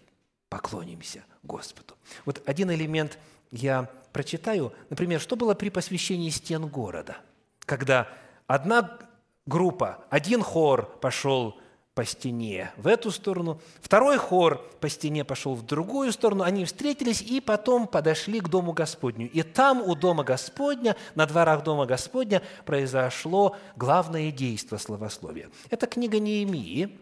поклонимся 0.49 1.23
Господу. 1.43 1.95
Вот 2.25 2.41
один 2.45 2.71
элемент 2.71 3.17
я 3.51 3.89
прочитаю. 4.11 4.73
Например, 4.89 5.19
что 5.19 5.35
было 5.35 5.53
при 5.53 5.69
посвящении 5.69 6.29
стен 6.29 6.67
города? 6.67 7.17
Когда 7.59 8.07
одна 8.47 8.99
группа, 9.45 10.05
один 10.09 10.41
хор 10.41 10.85
пошел 10.99 11.57
по 11.93 12.05
стене 12.05 12.71
в 12.77 12.87
эту 12.87 13.11
сторону, 13.11 13.59
второй 13.79 14.17
хор 14.17 14.57
по 14.79 14.89
стене 14.89 15.23
пошел 15.23 15.53
в 15.53 15.63
другую 15.63 16.11
сторону, 16.11 16.43
они 16.43 16.65
встретились 16.65 17.21
и 17.21 17.39
потом 17.39 17.87
подошли 17.87 18.39
к 18.39 18.49
Дому 18.49 18.73
Господню. 18.73 19.29
И 19.29 19.43
там 19.43 19.81
у 19.81 19.93
Дома 19.93 20.23
Господня, 20.23 20.95
на 21.13 21.27
дворах 21.27 21.63
Дома 21.63 21.85
Господня 21.85 22.41
произошло 22.65 23.55
главное 23.75 24.31
действие 24.31 24.79
словословия. 24.79 25.51
Это 25.69 25.85
книга 25.85 26.19
Неемии, 26.19 26.97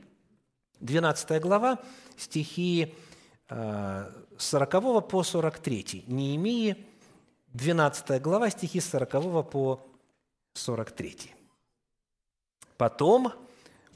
12 0.81 1.41
глава, 1.41 1.79
стихи 2.17 2.93
э, 3.49 4.11
с 4.37 4.45
40 4.45 5.07
по 5.07 5.23
43. 5.23 6.05
Неемии, 6.07 6.75
12 7.53 8.21
глава, 8.21 8.49
стихи 8.49 8.79
с 8.79 8.89
40 8.89 9.49
по 9.49 9.87
43. 10.53 11.33
«Потом 12.77 13.31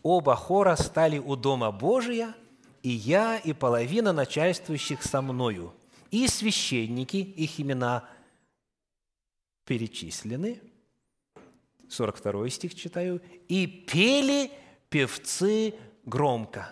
оба 0.04 0.36
хора 0.36 0.76
стали 0.76 1.18
у 1.18 1.36
Дома 1.36 1.72
Божия, 1.72 2.36
и 2.84 2.90
я, 2.90 3.38
и 3.38 3.54
половина 3.54 4.14
начальствующих 4.14 5.02
со 5.02 5.22
мною, 5.22 5.74
и 6.12 6.28
священники, 6.28 7.18
их 7.18 7.60
имена 7.60 8.08
перечислены, 9.66 10.62
42 11.90 12.50
стих 12.50 12.76
читаю, 12.76 13.22
и 13.48 13.66
пели 13.66 14.52
певцы 14.90 15.74
громко. 16.06 16.70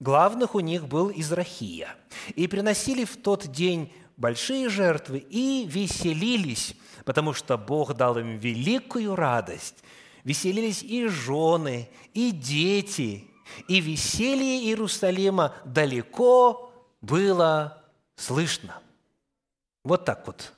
Главных 0.00 0.54
у 0.54 0.60
них 0.60 0.86
был 0.86 1.10
Израхия. 1.10 1.96
И 2.34 2.46
приносили 2.48 3.04
в 3.04 3.16
тот 3.16 3.46
день 3.46 3.92
большие 4.16 4.68
жертвы 4.68 5.18
и 5.18 5.66
веселились, 5.66 6.74
потому 7.04 7.32
что 7.32 7.56
Бог 7.56 7.94
дал 7.94 8.18
им 8.18 8.38
великую 8.38 9.16
радость. 9.16 9.76
Веселились 10.24 10.82
и 10.82 11.06
жены, 11.06 11.88
и 12.12 12.30
дети, 12.30 13.30
и 13.68 13.80
веселье 13.80 14.64
Иерусалима 14.64 15.54
далеко 15.64 16.72
было 17.00 17.82
слышно. 18.16 18.82
Вот 19.84 20.04
так 20.04 20.26
вот 20.26 20.52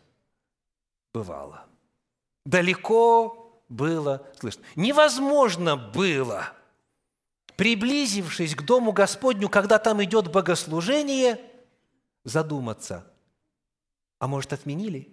бывало. 1.12 1.66
Далеко 2.47 3.62
было 3.68 4.27
слышно. 4.40 4.64
Невозможно 4.75 5.77
было– 5.77 6.53
приблизившись 7.59 8.55
к 8.55 8.62
Дому 8.62 8.92
Господню, 8.92 9.49
когда 9.49 9.81
там 9.81 10.03
идет 10.05 10.31
богослужение, 10.31 11.44
задуматься, 12.23 13.12
а 14.21 14.29
может, 14.29 14.53
отменили? 14.53 15.12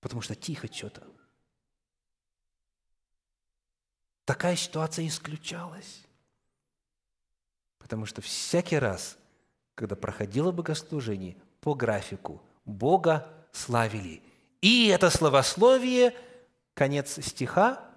Потому 0.00 0.22
что 0.22 0.34
тихо 0.34 0.72
что-то. 0.72 1.06
Такая 4.24 4.56
ситуация 4.56 5.06
исключалась. 5.06 6.02
Потому 7.78 8.06
что 8.06 8.22
всякий 8.22 8.78
раз, 8.78 9.18
когда 9.74 9.96
проходило 9.96 10.50
богослужение 10.50 11.36
по 11.60 11.74
графику, 11.74 12.40
Бога 12.64 13.28
славили. 13.52 14.22
И 14.62 14.86
это 14.86 15.10
словословие, 15.10 16.16
конец 16.72 17.22
стиха, 17.22 17.91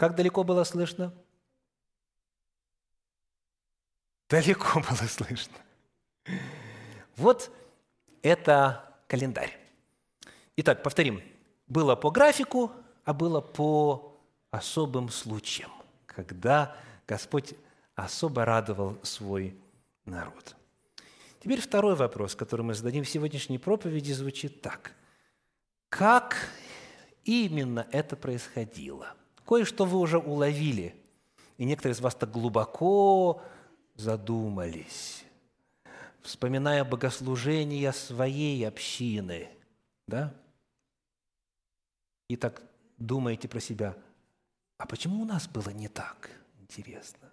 как 0.00 0.14
далеко 0.14 0.44
было 0.44 0.64
слышно? 0.64 1.12
Далеко 4.30 4.80
было 4.80 5.06
слышно. 5.06 5.58
Вот 7.16 7.50
это 8.22 8.94
календарь. 9.08 9.54
Итак, 10.56 10.82
повторим. 10.82 11.22
Было 11.66 11.96
по 11.96 12.10
графику, 12.10 12.72
а 13.04 13.12
было 13.12 13.42
по 13.42 14.18
особым 14.50 15.10
случаям, 15.10 15.70
когда 16.06 16.74
Господь 17.06 17.52
особо 17.94 18.46
радовал 18.46 18.98
свой 19.02 19.54
народ. 20.06 20.56
Теперь 21.40 21.60
второй 21.60 21.94
вопрос, 21.94 22.34
который 22.34 22.62
мы 22.62 22.72
зададим 22.72 23.04
в 23.04 23.10
сегодняшней 23.10 23.58
проповеди, 23.58 24.12
звучит 24.12 24.62
так. 24.62 24.94
Как 25.90 26.48
именно 27.22 27.86
это 27.92 28.16
происходило? 28.16 29.14
Кое-что 29.50 29.84
вы 29.84 29.98
уже 29.98 30.16
уловили, 30.16 30.94
и 31.58 31.64
некоторые 31.64 31.94
из 31.94 32.00
вас 32.00 32.14
так 32.14 32.30
глубоко 32.30 33.42
задумались, 33.96 35.24
вспоминая 36.22 36.84
богослужения 36.84 37.90
своей 37.90 38.64
общины, 38.68 39.48
да? 40.06 40.32
и 42.28 42.36
так 42.36 42.62
думаете 42.96 43.48
про 43.48 43.58
себя, 43.58 43.96
а 44.78 44.86
почему 44.86 45.22
у 45.22 45.24
нас 45.24 45.48
было 45.48 45.70
не 45.70 45.88
так? 45.88 46.30
Интересно. 46.60 47.28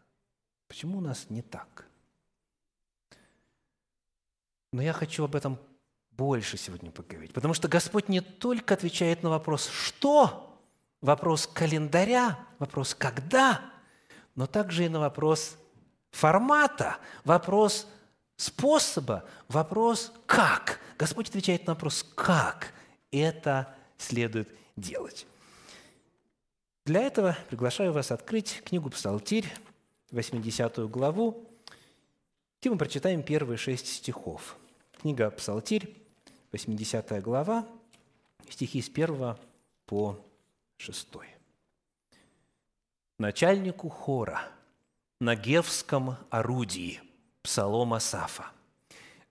Почему 0.67 0.97
у 0.97 1.01
нас 1.01 1.29
не 1.29 1.43
так? 1.43 1.85
Но 4.73 4.81
я 4.81 4.91
хочу 4.91 5.23
об 5.23 5.35
этом 5.35 5.59
больше 6.09 6.57
сегодня 6.57 6.89
поговорить, 6.89 7.35
потому 7.35 7.53
что 7.53 7.67
Господь 7.67 8.09
не 8.09 8.21
только 8.21 8.73
отвечает 8.73 9.21
на 9.21 9.29
вопрос 9.29 9.67
«что?», 9.67 10.47
вопрос 11.01 11.47
календаря, 11.47 12.39
вопрос 12.59 12.95
«когда?», 12.95 13.61
но 14.35 14.45
также 14.47 14.85
и 14.85 14.89
на 14.89 14.99
вопрос 14.99 15.57
формата, 16.11 16.97
вопрос 17.23 17.87
способа, 18.35 19.23
вопрос 19.47 20.13
«как?». 20.25 20.79
Господь 20.97 21.29
отвечает 21.29 21.67
на 21.67 21.73
вопрос 21.73 22.03
«как?». 22.15 22.73
Это 23.11 23.75
следует 23.97 24.49
делать. 24.75 25.25
Для 26.85 27.01
этого 27.01 27.37
приглашаю 27.49 27.93
вас 27.93 28.11
открыть 28.11 28.61
книгу 28.63 28.89
«Псалтирь», 28.89 29.51
80 30.11 30.89
главу, 30.89 31.45
где 32.59 32.69
мы 32.69 32.77
прочитаем 32.77 33.23
первые 33.23 33.57
шесть 33.57 33.87
стихов. 33.87 34.55
Книга 35.01 35.29
«Псалтирь», 35.31 35.95
80 36.51 37.21
глава, 37.21 37.67
стихи 38.49 38.81
с 38.81 38.89
1 38.89 39.35
по 39.85 40.17
6. 40.77 41.07
Начальнику 43.19 43.89
хора 43.89 44.41
на 45.19 45.35
гевском 45.35 46.17
орудии 46.29 47.01
Псалом 47.41 47.93
Асафа. 47.93 48.51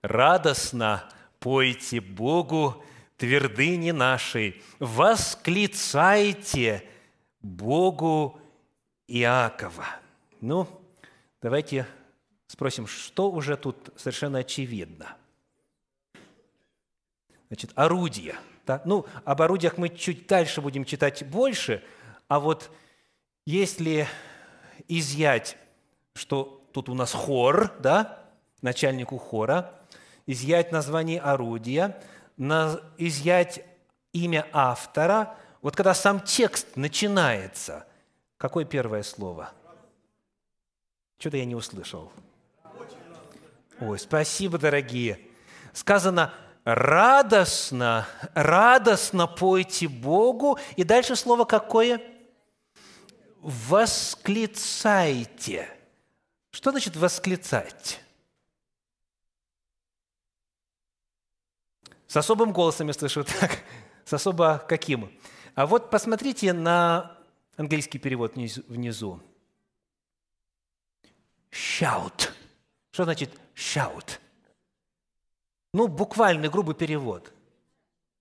«Радостно 0.01 1.09
пойте 1.39 2.01
Богу 2.01 2.83
твердыни 3.17 3.91
нашей, 3.91 4.61
восклицайте 4.79 6.87
Богу 7.41 8.39
Иакова». 9.07 9.85
Ну, 10.41 10.67
давайте 11.41 11.87
спросим, 12.47 12.87
что 12.87 13.31
уже 13.31 13.57
тут 13.57 13.89
совершенно 13.95 14.39
очевидно. 14.39 15.15
Значит, 17.47 17.71
орудия. 17.75 18.37
Да? 18.67 18.81
Ну, 18.85 19.05
об 19.25 19.41
орудиях 19.41 19.77
мы 19.77 19.89
чуть 19.89 20.27
дальше 20.27 20.61
будем 20.61 20.85
читать 20.85 21.25
больше, 21.27 21.83
а 22.27 22.39
вот 22.39 22.69
если 23.45 24.07
изъять, 24.87 25.57
что 26.13 26.63
тут 26.73 26.89
у 26.89 26.93
нас 26.93 27.13
хор, 27.13 27.73
да, 27.79 28.19
начальнику 28.61 29.17
хора, 29.17 29.73
изъять 30.27 30.71
название 30.71 31.19
орудия, 31.19 31.97
изъять 32.37 33.65
имя 34.13 34.45
автора, 34.51 35.35
вот 35.61 35.75
когда 35.75 35.93
сам 35.95 36.19
текст 36.19 36.75
начинается, 36.75 37.87
какое 38.37 38.65
первое 38.65 39.01
слово– 39.01 39.51
что-то 41.19 41.37
я 41.37 41.45
не 41.45 41.55
услышал. 41.55 42.11
Ой, 43.79 43.97
спасибо, 43.97 44.57
дорогие. 44.59 45.19
Сказано, 45.73 46.33
радостно, 46.67 48.05
радостно 48.33 49.25
пойте 49.25 49.87
Богу. 49.87 50.59
И 50.75 50.83
дальше 50.83 51.15
слово 51.15 51.45
какое? 51.45 52.01
Восклицайте. 53.39 54.69
Что 56.51 56.71
значит 56.71 56.97
восклицать? 56.97 58.01
С 62.07 62.17
особым 62.17 62.51
голосом 62.51 62.87
я 62.87 62.93
слышу 62.93 63.23
так. 63.39 63.63
С 64.03 64.11
особо 64.11 64.57
каким? 64.67 65.17
А 65.55 65.65
вот 65.65 65.89
посмотрите 65.89 66.51
на 66.51 67.17
английский 67.55 67.99
перевод 67.99 68.35
внизу 68.35 69.23
shout. 71.49 72.29
Что 72.91 73.05
значит 73.05 73.31
shout? 73.55 74.19
Ну, 75.77 75.87
буквальный 75.87 76.49
грубый 76.49 76.73
перевод. 76.73 77.31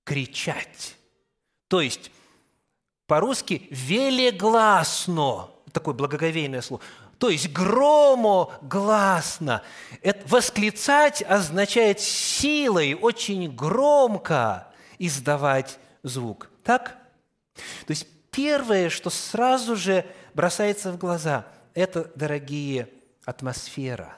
Кричать. 0.04 0.94
То 1.68 1.80
есть, 1.80 2.10
по-русски 3.06 3.66
велегласно, 3.70 5.48
такое 5.72 5.94
благоговейное 5.94 6.60
слово. 6.60 6.82
То 7.16 7.30
есть 7.30 7.50
громогласно. 7.50 8.52
Это 10.02 10.28
восклицать 10.28 11.22
означает 11.22 11.98
силой, 11.98 12.92
очень 12.92 13.50
громко 13.50 14.70
издавать 14.98 15.78
звук. 16.02 16.50
Так? 16.62 16.98
То 17.54 17.90
есть 17.90 18.06
первое, 18.30 18.90
что 18.90 19.08
сразу 19.08 19.76
же 19.76 20.04
бросается 20.34 20.92
в 20.92 20.98
глаза, 20.98 21.46
это, 21.72 22.12
дорогие 22.16 22.90
атмосфера. 23.24 24.14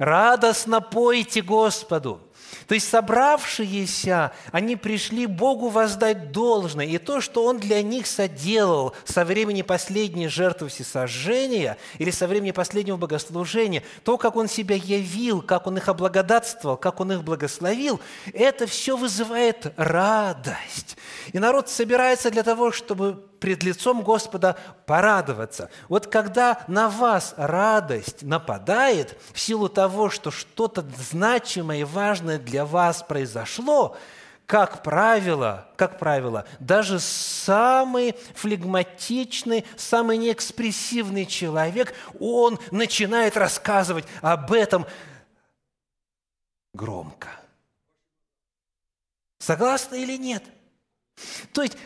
Радостно 0.00 0.80
пойте 0.80 1.40
Господу. 1.40 2.27
То 2.66 2.74
есть 2.74 2.88
собравшиеся, 2.88 4.32
они 4.52 4.76
пришли 4.76 5.26
Богу 5.26 5.68
воздать 5.68 6.32
должное. 6.32 6.84
И 6.84 6.98
то, 6.98 7.20
что 7.20 7.44
Он 7.44 7.58
для 7.58 7.82
них 7.82 8.06
соделал 8.06 8.94
со 9.04 9.24
времени 9.24 9.62
последней 9.62 10.28
жертвы 10.28 10.68
всесожжения 10.68 11.78
или 11.98 12.10
со 12.10 12.26
времени 12.26 12.50
последнего 12.50 12.98
богослужения, 12.98 13.82
то, 14.04 14.18
как 14.18 14.36
Он 14.36 14.48
себя 14.48 14.76
явил, 14.76 15.40
как 15.40 15.66
Он 15.66 15.78
их 15.78 15.88
облагодатствовал, 15.88 16.76
как 16.76 17.00
Он 17.00 17.12
их 17.12 17.24
благословил, 17.24 18.00
это 18.34 18.66
все 18.66 18.96
вызывает 18.96 19.72
радость. 19.76 20.98
И 21.32 21.38
народ 21.38 21.68
собирается 21.70 22.30
для 22.30 22.42
того, 22.42 22.70
чтобы 22.70 23.24
пред 23.40 23.62
лицом 23.62 24.02
Господа 24.02 24.56
порадоваться. 24.86 25.70
Вот 25.88 26.06
когда 26.06 26.64
на 26.66 26.88
вас 26.88 27.34
радость 27.36 28.22
нападает 28.22 29.18
в 29.32 29.40
силу 29.40 29.68
того, 29.68 30.10
что 30.10 30.30
что-то 30.30 30.84
значимое 31.10 31.80
и 31.80 31.84
важное 31.84 32.27
для 32.36 32.66
вас 32.66 33.02
произошло, 33.02 33.96
как 34.44 34.82
правило, 34.82 35.68
как 35.76 35.98
правило, 35.98 36.46
даже 36.58 37.00
самый 37.00 38.14
флегматичный, 38.34 39.64
самый 39.76 40.18
неэкспрессивный 40.18 41.24
человек, 41.24 41.94
он 42.18 42.58
начинает 42.70 43.36
рассказывать 43.36 44.04
об 44.20 44.52
этом 44.52 44.86
громко. 46.74 47.28
Согласны 49.38 50.02
или 50.02 50.16
нет? 50.16 50.42
То 51.52 51.62
есть 51.62 51.76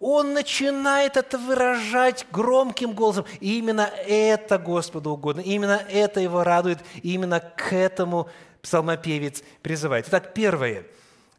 он 0.00 0.32
начинает 0.32 1.18
это 1.18 1.38
выражать 1.38 2.26
громким 2.32 2.92
голосом. 2.92 3.26
И 3.40 3.58
именно 3.58 3.82
это 4.06 4.58
Господу 4.58 5.10
угодно, 5.10 5.40
именно 5.40 5.82
это 5.88 6.20
его 6.20 6.42
радует, 6.42 6.78
именно 7.02 7.38
к 7.38 7.72
этому 7.72 8.28
псалмопевец 8.62 9.42
призывает. 9.62 10.06
Итак, 10.08 10.34
первое. 10.34 10.84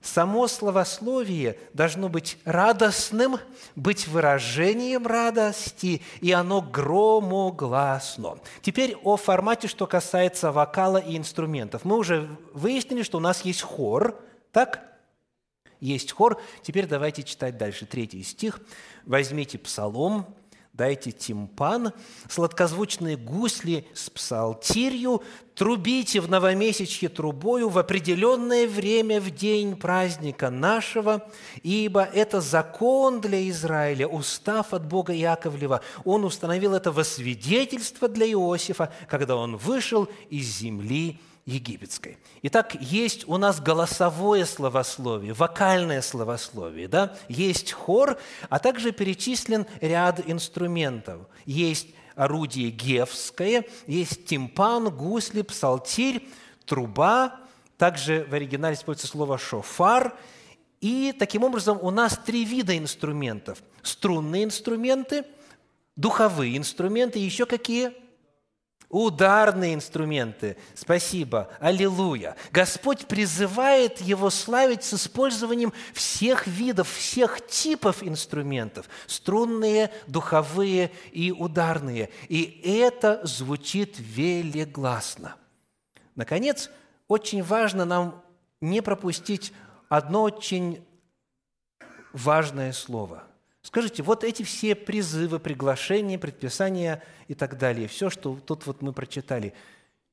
Само 0.02 0.48
словословие 0.48 1.60
должно 1.74 2.10
быть 2.10 2.40
радостным, 2.44 3.38
быть 3.76 4.08
выражением 4.08 5.06
радости, 5.06 6.02
и 6.22 6.32
оно 6.32 6.62
громогласно. 6.62 8.40
Теперь 8.64 8.96
о 9.04 9.16
формате, 9.16 9.68
что 9.68 9.86
касается 9.86 10.52
вокала 10.52 10.98
и 10.98 11.16
инструментов. 11.16 11.86
Мы 11.86 11.98
уже 11.98 12.28
выяснили, 12.54 13.04
что 13.04 13.20
у 13.20 13.22
нас 13.22 13.42
есть 13.42 13.62
хор, 13.62 14.20
так? 14.52 14.92
есть 15.82 16.12
хор. 16.14 16.40
Теперь 16.62 16.88
давайте 16.88 17.24
читать 17.24 17.58
дальше. 17.58 17.86
Третий 17.86 18.24
стих. 18.24 18.62
«Возьмите 19.06 19.58
псалом, 19.58 20.28
дайте 20.82 21.12
тимпан, 21.12 21.94
сладкозвучные 22.28 23.16
гусли 23.16 23.86
с 23.94 24.10
псалтирью, 24.10 25.22
трубите 25.54 26.20
в 26.22 26.28
новомесячье 26.28 27.08
трубою 27.08 27.70
в 27.70 27.78
определенное 27.78 28.68
время 28.68 29.22
в 29.22 29.30
день 29.30 29.76
праздника 29.76 30.50
нашего, 30.50 31.30
ибо 31.62 32.02
это 32.02 32.42
закон 32.42 33.22
для 33.22 33.48
Израиля, 33.50 34.08
устав 34.08 34.74
от 34.74 34.88
Бога 34.88 35.14
Яковлева. 35.14 35.82
Он 36.04 36.26
установил 36.26 36.74
это 36.74 36.92
во 36.92 37.04
свидетельство 37.04 38.08
для 38.08 38.26
Иосифа, 38.26 38.92
когда 39.08 39.36
он 39.36 39.58
вышел 39.58 40.10
из 40.32 40.48
земли 40.48 41.20
египетской. 41.52 42.18
Итак, 42.44 42.76
есть 42.80 43.28
у 43.28 43.38
нас 43.38 43.60
голосовое 43.60 44.46
словословие, 44.46 45.34
вокальное 45.34 46.02
словословие, 46.02 46.88
да? 46.88 47.16
есть 47.30 47.72
хор, 47.72 48.18
а 48.50 48.60
также 48.60 48.92
перечислен 48.92 49.66
ряд 49.82 50.22
инструментов. 50.28 51.22
Есть 51.46 51.88
орудие 52.16 52.70
гевское, 52.70 53.66
есть 53.88 54.26
тимпан, 54.26 54.90
гусли, 54.90 55.42
псалтирь, 55.42 56.28
труба, 56.66 57.40
также 57.78 58.26
в 58.30 58.34
оригинале 58.34 58.76
используется 58.76 59.08
слово 59.08 59.38
«шофар», 59.38 60.16
и 60.82 61.14
таким 61.18 61.44
образом 61.44 61.78
у 61.80 61.92
нас 61.92 62.18
три 62.18 62.44
вида 62.44 62.76
инструментов. 62.76 63.62
Струнные 63.84 64.44
инструменты, 64.44 65.26
духовые 65.96 66.58
инструменты, 66.58 67.20
еще 67.20 67.46
какие? 67.46 67.92
Ударные 68.92 69.74
инструменты. 69.74 70.58
Спасибо. 70.76 71.50
Аллилуйя. 71.60 72.36
Господь 72.52 73.08
призывает 73.08 74.02
его 74.02 74.30
славить 74.30 74.84
с 74.84 74.94
использованием 74.94 75.74
всех 75.94 76.46
видов, 76.46 76.90
всех 76.90 77.46
типов 77.48 78.04
инструментов. 78.04 78.88
Струнные, 79.08 79.92
духовые 80.08 80.92
и 81.12 81.32
ударные. 81.32 82.10
И 82.28 82.62
это 82.64 83.22
звучит 83.24 83.96
велегласно. 83.98 85.36
Наконец, 86.16 86.70
очень 87.08 87.42
важно 87.42 87.86
нам 87.86 88.22
не 88.60 88.82
пропустить 88.82 89.54
одно 89.90 90.24
очень 90.24 90.86
важное 92.14 92.74
слово– 92.74 93.24
Скажите, 93.62 94.02
вот 94.02 94.24
эти 94.24 94.44
все 94.44 94.76
призывы, 94.76 95.40
приглашения, 95.40 96.18
предписания 96.18 97.04
и 97.28 97.36
так 97.36 97.58
далее, 97.58 97.88
все, 97.88 98.10
что 98.10 98.40
тут 98.40 98.66
вот 98.66 98.82
мы 98.82 98.92
прочитали, 98.92 99.54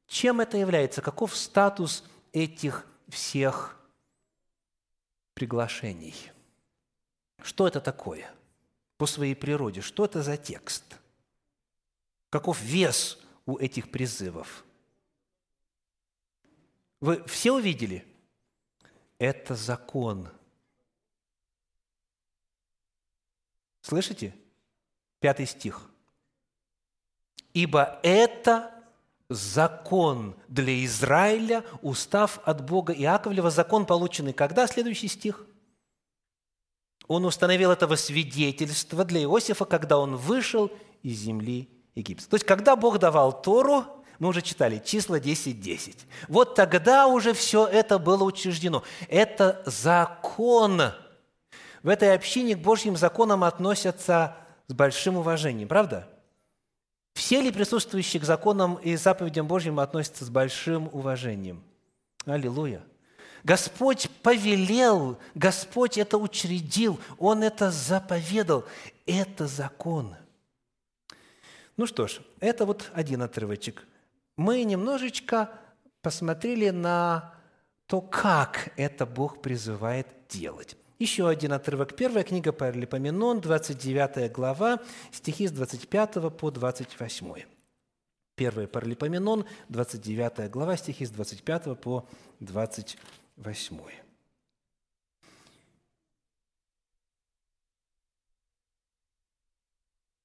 чем 0.07 0.41
это 0.41 0.59
является? 0.59 1.01
Каков 1.01 1.37
статус 1.37 2.05
этих 2.33 2.87
всех 3.09 3.79
приглашений? 5.35 6.15
Что 7.43 7.67
это 7.67 7.81
такое 7.81 8.31
по 8.99 9.07
своей 9.07 9.35
природе? 9.35 9.81
Что 9.81 10.05
это 10.05 10.23
за 10.23 10.37
текст? 10.37 10.99
Каков 12.31 12.61
вес 12.61 13.19
у 13.47 13.57
этих 13.57 13.91
призывов? 13.91 14.65
Вы 17.01 17.25
все 17.25 17.53
увидели? 17.53 18.05
Это 19.19 19.55
закон– 19.55 20.29
Слышите? 23.89 24.35
Пятый 25.19 25.47
стих. 25.47 25.81
«Ибо 27.55 27.99
это 28.03 28.71
закон 29.31 30.37
для 30.47 30.85
Израиля, 30.85 31.65
устав 31.81 32.41
от 32.45 32.63
Бога 32.63 32.93
Иаковлева, 32.93 33.51
закон, 33.51 33.87
полученный 33.87 34.35
когда?» 34.35 34.67
Следующий 34.67 35.09
стих. 35.09 35.47
«Он 37.07 37.25
установил 37.25 37.71
этого 37.71 37.97
свидетельство 37.97 39.07
для 39.07 39.23
Иосифа, 39.23 39.65
когда 39.65 39.97
он 39.99 40.17
вышел 40.17 40.71
из 41.03 41.21
земли 41.21 41.71
Египта». 41.95 42.29
То 42.29 42.37
есть, 42.37 42.45
когда 42.45 42.77
Бог 42.77 42.99
давал 42.99 43.41
Тору, 43.41 43.87
мы 44.19 44.29
уже 44.29 44.43
читали, 44.43 44.83
числа 44.85 45.19
10, 45.19 45.59
10. 45.59 46.07
Вот 46.29 46.55
тогда 46.55 47.07
уже 47.07 47.33
все 47.33 47.67
это 47.67 47.99
было 47.99 48.25
учреждено. 48.25 48.85
Это 49.09 49.63
закон– 49.65 50.83
в 51.83 51.89
этой 51.89 52.15
общине 52.15 52.57
к 52.57 52.61
Божьим 52.61 52.97
законам 52.97 53.45
относятся 53.45 54.37
с 54.67 54.75
большим 54.75 55.17
уважением, 55.17 55.69
правда? 55.69 56.09
Все 57.15 57.41
ли 57.41 57.51
присутствующие 57.51 58.21
к 58.21 58.25
законам 58.25 58.77
и 58.77 58.97
заповедям 58.97 59.47
Божьим 59.47 59.81
относятся 59.81 60.25
с 60.25 60.31
большим 60.31 60.89
уважением? 60.93 61.63
Аллилуйя! 62.27 62.83
Господь 63.45 64.11
повелел, 64.23 65.19
Господь 65.35 65.97
это 65.97 66.19
учредил, 66.19 67.01
Он 67.19 67.43
это 67.43 67.71
заповедал. 67.71 68.65
Это 69.07 69.47
закон. 69.47 70.17
Ну 71.77 71.87
что 71.87 72.09
ж, 72.09 72.21
это 72.41 72.67
вот 72.67 72.91
один 72.93 73.23
отрывочек. 73.23 73.87
Мы 74.37 74.65
немножечко 74.65 75.51
посмотрели 76.03 76.71
на 76.71 77.35
то, 77.87 78.01
как 78.01 78.73
это 78.77 79.07
Бог 79.07 79.41
призывает 79.41 80.07
делать. 80.29 80.77
Еще 80.99 81.29
один 81.29 81.53
отрывок. 81.53 81.95
Первая 81.95 82.25
книга 82.25 82.51
Паралипоменон, 82.51 83.41
29 83.41 84.33
глава, 84.33 84.83
стихи 85.13 85.47
с 85.47 85.53
25 85.53 86.37
по 86.37 86.51
28. 86.51 87.45
Первая 88.35 88.67
Паралипоменон, 88.67 89.45
29 89.69 90.51
глава, 90.51 90.77
стихи 90.77 91.07
с 91.07 91.11
25 91.11 91.81
по 91.81 92.05
28. 92.41 93.81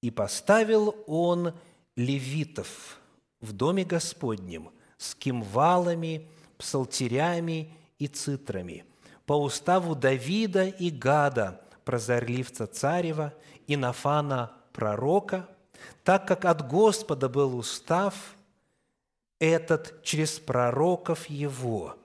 «И 0.02 0.10
поставил 0.10 0.96
он 1.06 1.54
левитов 1.96 3.00
в 3.42 3.54
доме 3.54 3.86
Господнем 3.86 4.72
с 4.98 5.14
кимвалами, 5.14 6.28
псалтерями 6.58 7.72
и 8.00 8.08
цитрами– 8.08 8.86
по 9.26 9.34
уставу 9.34 9.96
Давида 9.96 10.66
и 10.66 10.90
Гада, 10.90 11.62
прозорливца 11.86 12.68
царева, 12.68 13.34
и 13.68 13.78
Нафана 13.78 14.52
пророка, 14.74 15.48
так 16.04 16.28
как 16.28 16.46
от 16.46 16.68
Господа 16.68 17.30
был 17.30 17.58
устав 17.58 18.36
этот 19.40 20.04
через 20.04 20.40
пророков 20.40 21.26
его– 21.28 21.96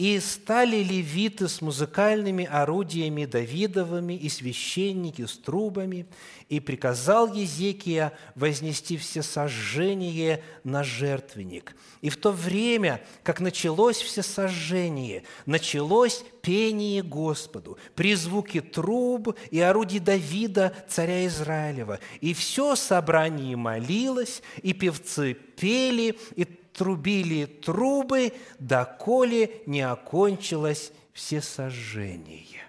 и 0.00 0.18
стали 0.18 0.76
левиты 0.76 1.46
с 1.46 1.60
музыкальными 1.60 2.46
орудиями 2.46 3.26
Давидовыми 3.26 4.14
и 4.14 4.30
священники 4.30 5.26
с 5.26 5.36
трубами, 5.36 6.06
и 6.48 6.58
приказал 6.58 7.30
Езекия 7.34 8.14
вознести 8.34 8.96
все 8.96 9.22
сожжение 9.22 10.42
на 10.64 10.84
жертвенник. 10.84 11.76
И 12.00 12.08
в 12.08 12.16
то 12.16 12.32
время, 12.32 13.02
как 13.22 13.40
началось 13.40 13.98
все 13.98 14.22
сожжение, 14.22 15.24
началось 15.44 16.24
пение 16.40 17.02
Господу 17.02 17.76
при 17.94 18.14
звуке 18.14 18.62
труб 18.62 19.36
и 19.50 19.60
орудий 19.60 19.98
Давида, 19.98 20.72
царя 20.88 21.26
Израилева. 21.26 22.00
И 22.22 22.32
все 22.32 22.74
собрание 22.74 23.54
молилось, 23.54 24.42
и 24.62 24.72
певцы 24.72 25.34
пели, 25.34 26.18
и 26.36 26.46
трубили 26.72 27.44
трубы, 27.46 28.32
доколе 28.58 29.62
не 29.66 29.82
окончилось 29.82 30.92
всесожжение. 31.12 32.62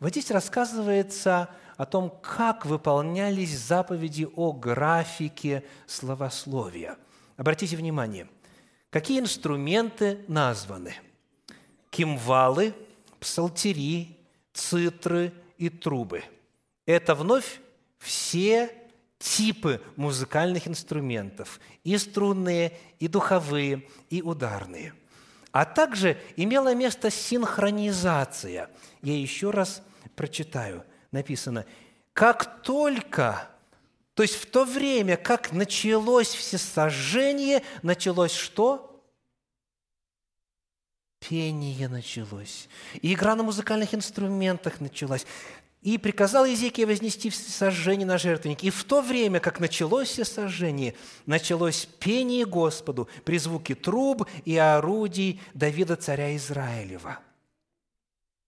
Вот 0.00 0.10
здесь 0.10 0.30
рассказывается 0.30 1.48
о 1.76 1.86
том, 1.86 2.10
как 2.22 2.66
выполнялись 2.66 3.56
заповеди 3.58 4.28
о 4.36 4.52
графике 4.52 5.64
словословия. 5.86 6.96
Обратите 7.36 7.76
внимание, 7.76 8.28
какие 8.90 9.20
инструменты 9.20 10.24
названы? 10.28 10.94
Кимвалы, 11.90 12.74
псалтери, 13.20 14.18
цитры 14.52 15.32
и 15.58 15.68
трубы. 15.68 16.22
Это 16.86 17.14
вновь 17.14 17.60
все 17.98 18.70
типы 19.22 19.80
музыкальных 19.94 20.66
инструментов, 20.66 21.60
и 21.84 21.96
струнные, 21.96 22.76
и 22.98 23.06
духовые, 23.06 23.86
и 24.10 24.20
ударные. 24.20 24.94
А 25.52 25.64
также 25.64 26.18
имела 26.36 26.74
место 26.74 27.10
синхронизация. 27.10 28.68
Я 29.00 29.16
еще 29.16 29.50
раз 29.50 29.82
прочитаю. 30.16 30.84
Написано, 31.12 31.66
как 32.12 32.62
только, 32.62 33.48
то 34.14 34.22
есть 34.22 34.34
в 34.34 34.46
то 34.46 34.64
время, 34.64 35.16
как 35.16 35.52
началось 35.52 36.34
всесожжение, 36.34 37.62
началось 37.82 38.32
что? 38.32 38.88
Пение 41.20 41.88
началось. 41.88 42.68
И 43.00 43.14
игра 43.14 43.36
на 43.36 43.44
музыкальных 43.44 43.94
инструментах 43.94 44.80
началась. 44.80 45.24
И 45.82 45.98
приказал 45.98 46.44
Езекия 46.44 46.86
вознести 46.86 47.28
сожжение 47.30 48.06
на 48.06 48.16
жертвенник. 48.16 48.62
И 48.62 48.70
в 48.70 48.84
то 48.84 49.02
время, 49.02 49.40
как 49.40 49.58
началось 49.58 50.08
все 50.08 50.24
сожжение, 50.24 50.94
началось 51.26 51.86
пение 51.98 52.46
Господу 52.46 53.08
при 53.24 53.38
звуке 53.38 53.74
труб 53.74 54.28
и 54.44 54.56
орудий 54.56 55.40
Давида 55.54 55.96
царя 55.96 56.36
Израилева. 56.36 57.18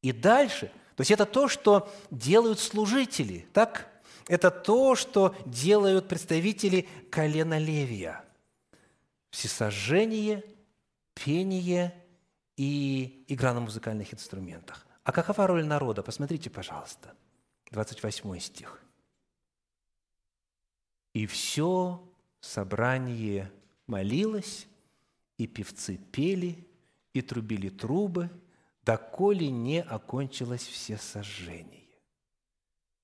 И 0.01 0.12
дальше, 0.12 0.70
то 0.94 1.01
есть 1.01 1.11
это 1.11 1.27
то, 1.27 1.49
что 1.49 1.92
делают 2.12 2.61
служители, 2.61 3.49
так? 3.53 3.90
Это 4.29 4.53
то, 4.53 4.94
что 4.94 5.35
делают 5.44 6.07
представители 6.07 6.88
колена 7.11 7.59
Левия. 7.59 8.25
Всесожжение, 9.31 10.44
пение 11.14 11.92
и 12.57 13.25
игра 13.27 13.53
на 13.55 13.61
музыкальных 13.61 14.14
инструментах. 14.14 14.87
А 15.03 15.11
какова 15.11 15.49
роль 15.49 15.64
народа? 15.64 16.05
Посмотрите, 16.05 16.49
пожалуйста– 16.49 17.12
28 17.75 18.39
стих. 18.39 18.81
«И 21.13 21.27
все 21.27 22.01
собрание 22.41 23.51
молилось, 23.89 24.69
и 25.39 25.49
певцы 25.49 25.97
пели, 25.97 26.67
и 27.13 27.21
трубили 27.21 27.69
трубы, 27.69 28.31
доколе 28.85 29.51
не 29.51 29.83
окончилось 29.83 30.63
все 30.63 30.97
сожжение». 30.99 31.83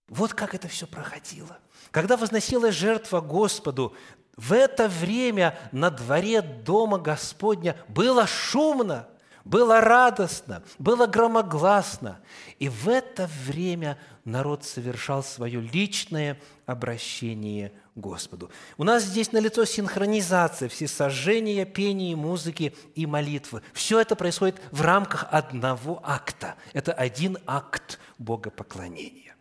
Вот 0.07 0.35
как 0.35 0.55
это 0.55 0.69
все 0.69 0.87
проходило. 0.87 1.59
Когда 1.91 2.17
возносилась 2.17 2.75
жертва 2.75 3.21
Господу, 3.21 3.95
в 4.37 4.53
это 4.53 4.89
время 4.89 5.59
на 5.73 5.91
дворе 5.91 6.43
Дома 6.43 6.99
Господня 6.99 7.77
было 7.89 8.27
шумно, 8.27 9.09
было 9.45 9.81
радостно, 9.81 10.63
было 10.79 11.07
громогласно. 11.07 12.21
И 12.59 12.69
в 12.69 12.89
это 12.89 13.29
время 13.47 13.99
народ 14.25 14.65
совершал 14.65 15.23
свое 15.23 15.61
личное 15.61 16.39
обращение 16.67 17.73
Господу. 17.95 18.51
У 18.77 18.85
нас 18.85 19.05
здесь 19.05 19.33
налицо 19.33 19.65
синхронизация 19.65 20.69
всесожжения, 20.69 21.65
пения, 21.65 22.17
музыки 22.17 22.75
и 22.95 23.07
молитвы. 23.07 23.63
Все 23.73 24.01
это 24.01 24.17
происходит 24.17 24.61
в 24.71 24.83
рамках 24.83 25.27
одного 25.31 26.01
акта. 26.03 26.57
Это 26.73 26.93
один 26.93 27.39
акт 27.47 27.99
богопоклонения. 28.19 29.37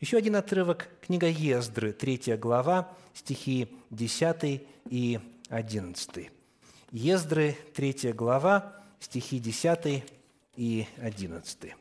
Еще 0.00 0.16
один 0.16 0.36
отрывок, 0.36 0.88
книга 1.04 1.26
Ездры, 1.26 1.92
3 1.92 2.36
глава, 2.36 2.88
стихи 3.14 3.76
10 3.90 4.62
и 4.90 5.20
11. 5.48 6.30
Ездры, 6.92 7.56
3 7.74 8.12
глава, 8.12 8.77
стихи 9.00 9.38
10 9.38 10.04
и 10.56 10.86
11. 11.00 11.74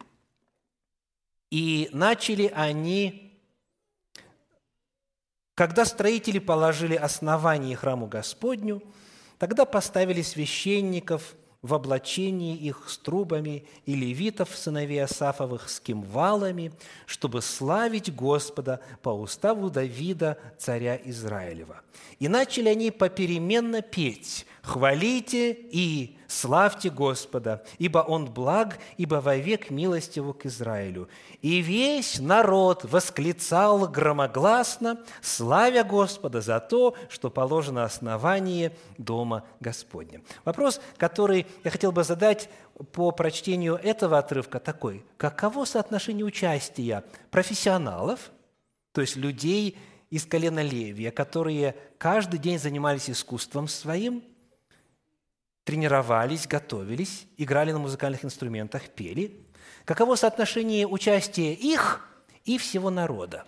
«И 1.49 1.89
начали 1.91 2.51
они, 2.53 3.39
когда 5.56 5.86
строители 5.86 6.39
положили 6.39 6.95
основание 6.95 7.75
храму 7.75 8.08
Господню, 8.08 8.82
тогда 9.38 9.65
поставили 9.65 10.21
священников– 10.21 11.36
в 11.62 11.73
облачении 11.73 12.56
их 12.56 12.84
с 12.88 12.97
трубами 12.97 13.65
и 13.86 13.95
левитов, 13.95 14.56
сыновей 14.56 15.03
Асафовых, 15.03 15.69
с 15.69 15.80
кимвалами, 15.80 16.71
чтобы 17.06 17.41
славить 17.41 18.13
Господа 18.13 18.80
по 19.01 19.10
уставу 19.10 19.69
Давида, 19.69 20.38
царя 20.58 20.99
Израилева. 21.03 21.82
И 22.19 22.27
начали 22.27 22.69
они 22.69 22.91
попеременно 22.91 23.82
петь 23.82 24.45
«Хвалите 24.67 25.53
и 25.53 26.17
славьте 26.27 26.89
Господа, 26.89 27.63
ибо 27.77 27.99
Он 27.99 28.25
благ, 28.25 28.80
ибо 28.97 29.21
вовек 29.21 29.69
милостиву 29.69 30.34
к 30.34 30.45
Израилю». 30.45 31.08
И 31.41 31.62
весь 31.62 32.19
народ 32.19 32.84
восклицал 32.84 33.88
громогласно, 33.88 34.99
славя 35.21 35.86
Господа 35.86 36.41
за 36.41 36.60
то, 36.60 36.95
что 37.08 37.30
положено 37.30 37.86
основание 37.86 38.75
Дома 38.97 39.45
Господня. 39.62 40.21
Вопрос, 40.43 40.82
который 40.97 41.47
я 41.63 41.71
хотел 41.71 41.93
бы 41.93 42.03
задать 42.03 42.49
по 42.91 43.12
прочтению 43.12 43.75
этого 43.75 44.17
отрывка 44.17 44.60
такой. 44.60 45.06
Каково 45.15 45.63
соотношение 45.63 46.25
участия 46.25 47.06
профессионалов, 47.32 48.32
то 48.91 48.99
есть 48.99 49.15
людей 49.15 49.77
из 50.10 50.25
колена 50.25 50.62
Левия, 50.62 51.12
которые 51.12 51.77
каждый 51.97 52.38
день 52.38 52.60
занимались 52.60 53.10
искусством 53.10 53.69
своим– 53.69 54.25
тренировались, 55.67 56.47
готовились, 56.47 57.27
играли 57.36 57.73
на 57.73 57.80
музыкальных 57.80 58.23
инструментах, 58.23 58.88
пели. 58.88 59.38
Каково 59.84 60.15
соотношение 60.15 60.88
участия 60.88 61.53
их 61.53 62.08
и 62.45 62.58
всего 62.58 62.89
народа? 62.89 63.45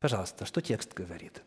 Пожалуйста, 0.00 0.46
что 0.46 0.62
текст 0.62 0.94
говорит? 0.94 1.42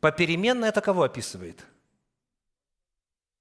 Попеременно 0.00 0.64
это 0.64 0.80
кого 0.80 1.02
описывает? 1.02 1.66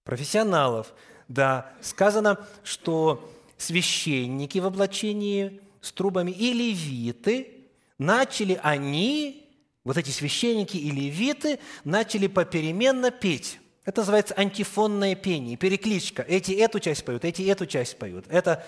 Профессионалов. 0.03 0.93
Да, 1.29 1.71
сказано, 1.79 2.45
что 2.61 3.33
священники 3.57 4.59
в 4.59 4.65
облачении 4.65 5.61
с 5.79 5.93
трубами 5.93 6.31
и 6.31 6.51
левиты 6.51 7.69
начали 7.97 8.59
они 8.61 9.49
вот 9.83 9.97
эти 9.97 10.09
священники 10.11 10.77
и 10.77 10.91
левиты 10.91 11.59
начали 11.83 12.27
попеременно 12.27 13.11
петь. 13.11 13.59
Это 13.83 14.01
называется 14.01 14.35
антифонное 14.37 15.15
пение, 15.15 15.57
перекличка. 15.57 16.21
Эти 16.21 16.51
эту 16.51 16.79
часть 16.79 17.03
поют, 17.03 17.25
эти 17.25 17.41
эту 17.43 17.65
часть 17.65 17.97
поют. 17.97 18.25
Это 18.29 18.65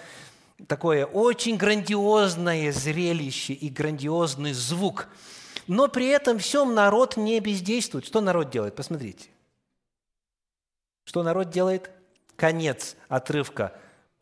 такое 0.67 1.05
очень 1.05 1.55
грандиозное 1.55 2.71
зрелище 2.71 3.53
и 3.53 3.69
грандиозный 3.69 4.53
звук. 4.53 5.07
Но 5.67 5.87
при 5.87 6.07
этом 6.07 6.39
всем 6.39 6.73
народ 6.73 7.15
не 7.15 7.39
бездействует. 7.39 8.05
Что 8.05 8.21
народ 8.21 8.49
делает? 8.49 8.75
Посмотрите. 8.75 9.29
Что 11.05 11.21
народ 11.21 11.51
делает? 11.51 11.91
Конец 12.35 12.95
отрывка 13.07 13.73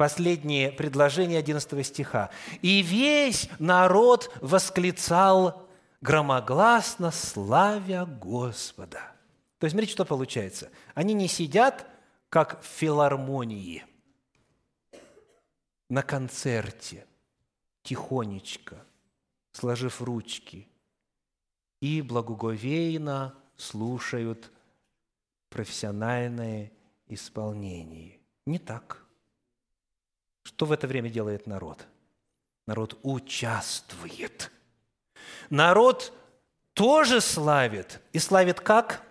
последнее 0.01 0.71
предложение 0.71 1.37
11 1.37 1.85
стиха. 1.85 2.31
«И 2.63 2.81
весь 2.81 3.47
народ 3.59 4.31
восклицал 4.41 5.60
громогласно 6.01 7.11
славя 7.11 8.05
Господа. 8.05 9.15
То 9.59 9.65
есть, 9.65 9.73
смотрите, 9.73 9.93
что 9.93 10.05
получается. 10.05 10.71
Они 10.95 11.13
не 11.13 11.27
сидят, 11.27 11.85
как 12.29 12.61
в 12.61 12.65
филармонии, 12.65 13.85
на 15.89 16.01
концерте, 16.01 17.05
тихонечко, 17.83 18.83
сложив 19.51 20.01
ручки, 20.01 20.67
и 21.81 22.01
благоговейно 22.01 23.35
слушают 23.57 24.51
профессиональное 25.49 26.71
исполнение. 27.07 28.19
Не 28.45 28.57
так. 28.57 29.05
Что 30.43 30.65
в 30.65 30.71
это 30.71 30.87
время 30.87 31.09
делает 31.09 31.45
народ? 31.45 31.85
Народ 32.65 32.97
участвует– 33.03 34.51
народ 35.51 36.11
тоже 36.73 37.21
славит. 37.21 38.01
И 38.13 38.19
славит 38.19 38.59
как? 38.59 39.03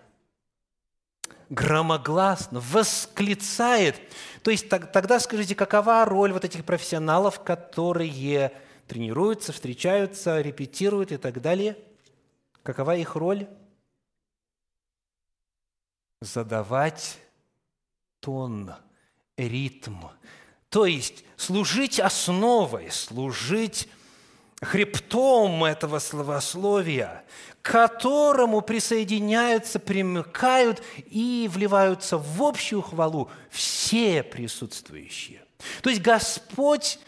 Громогласно, 1.49 2.59
восклицает. 2.59 4.01
То 4.41 4.51
есть 4.51 4.67
тогда 4.69 5.19
скажите, 5.19 5.55
какова 5.55 6.03
роль 6.05 6.33
вот 6.33 6.43
этих 6.43 6.65
профессионалов, 6.65 7.41
которые 7.43 8.51
тренируются, 8.87 9.53
встречаются, 9.53 10.41
репетируют 10.41 11.11
и 11.11 11.17
так 11.17 11.41
далее? 11.41 11.77
Какова 12.63 12.95
их 12.95 13.15
роль? 13.15 13.47
Задавать 16.21 17.17
тон, 18.19 18.73
ритм. 19.37 19.95
То 20.69 20.85
есть 20.85 21.25
служить 21.35 21.99
основой, 21.99 22.91
служить 22.91 23.89
хребтом 24.61 25.63
этого 25.63 25.99
словословия, 25.99 27.23
к 27.61 27.71
которому 27.71 28.61
присоединяются, 28.61 29.79
примыкают 29.79 30.81
и 31.09 31.49
вливаются 31.51 32.17
в 32.17 32.41
общую 32.43 32.81
хвалу 32.81 33.29
все 33.49 34.23
присутствующие. 34.23 35.41
То 35.81 35.89
есть 35.89 36.01
Господь 36.01 36.99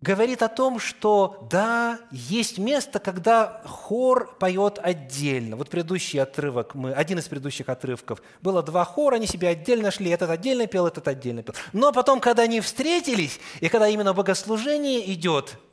говорит 0.00 0.42
о 0.42 0.48
том, 0.48 0.78
что 0.78 1.46
да, 1.50 1.98
есть 2.10 2.58
место, 2.58 2.98
когда 2.98 3.62
хор 3.64 4.36
поет 4.38 4.78
отдельно. 4.82 5.56
Вот 5.56 5.70
предыдущий 5.70 6.20
отрывок, 6.20 6.74
мы, 6.74 6.92
один 6.92 7.18
из 7.18 7.26
предыдущих 7.26 7.68
отрывков, 7.68 8.22
было 8.42 8.62
два 8.62 8.84
хора, 8.84 9.16
они 9.16 9.26
себе 9.26 9.48
отдельно 9.48 9.90
шли, 9.90 10.10
этот 10.10 10.30
отдельно 10.30 10.66
пел, 10.66 10.86
этот 10.86 11.08
отдельно 11.08 11.42
пел. 11.42 11.54
Но 11.72 11.92
потом, 11.92 12.20
когда 12.20 12.42
они 12.42 12.60
встретились, 12.60 13.40
и 13.60 13.68
когда 13.68 13.88
именно 13.88 14.12
богослужение 14.12 15.12
идет– 15.12 15.56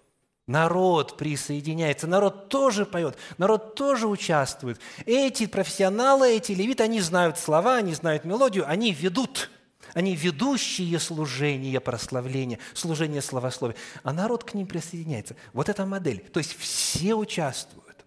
Народ 0.51 1.15
присоединяется, 1.15 2.07
народ 2.07 2.49
тоже 2.49 2.85
поет, 2.85 3.17
народ 3.37 3.73
тоже 3.73 4.05
участвует. 4.05 4.81
Эти 5.05 5.45
профессионалы, 5.45 6.35
эти 6.35 6.51
левиты, 6.51 6.83
они 6.83 6.99
знают 6.99 7.39
слова, 7.39 7.77
они 7.77 7.93
знают 7.93 8.25
мелодию, 8.25 8.67
они 8.67 8.91
ведут. 8.91 9.49
Они 9.93 10.13
ведущие 10.13 10.99
служения 10.99 11.79
прославления, 11.79 12.59
служения 12.73 13.21
словословия. 13.21 13.77
А 14.03 14.11
народ 14.11 14.43
к 14.43 14.53
ним 14.53 14.67
присоединяется. 14.67 15.37
Вот 15.53 15.69
эта 15.69 15.85
модель. 15.85 16.19
То 16.19 16.39
есть 16.39 16.57
все 16.57 17.13
участвуют. 17.13 18.05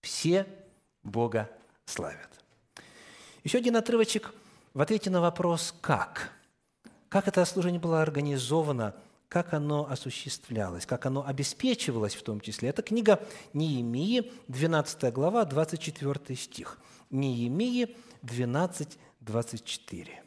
Все 0.00 0.46
Бога 1.02 1.50
славят. 1.84 2.30
Еще 3.44 3.58
один 3.58 3.76
отрывочек 3.76 4.32
в 4.72 4.80
ответе 4.80 5.10
на 5.10 5.20
вопрос 5.20 5.74
«как?». 5.82 6.32
Как 7.10 7.28
это 7.28 7.44
служение 7.44 7.80
было 7.80 8.00
организовано– 8.00 8.94
как 9.36 9.52
оно 9.52 9.86
осуществлялось, 9.86 10.86
как 10.86 11.04
оно 11.04 11.26
обеспечивалось 11.26 12.14
в 12.14 12.22
том 12.22 12.40
числе. 12.40 12.70
Это 12.70 12.80
книга 12.80 13.22
Неемии, 13.52 14.32
12 14.48 15.12
глава, 15.12 15.44
24 15.44 16.34
стих. 16.34 16.78
Неемии 17.10 17.94
12, 18.22 18.98
24. 19.20 20.24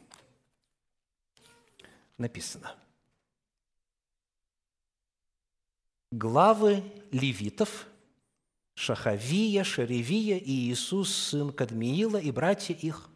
Написано. 2.18 2.76
Главы 6.12 6.84
левитов, 7.10 7.88
Шахавия, 8.74 9.64
Шаревия 9.64 10.38
и 10.38 10.70
Иисус, 10.70 11.12
сын 11.12 11.52
Кадмиила, 11.52 12.18
и 12.18 12.30
братья 12.30 12.74
их, 12.74 13.09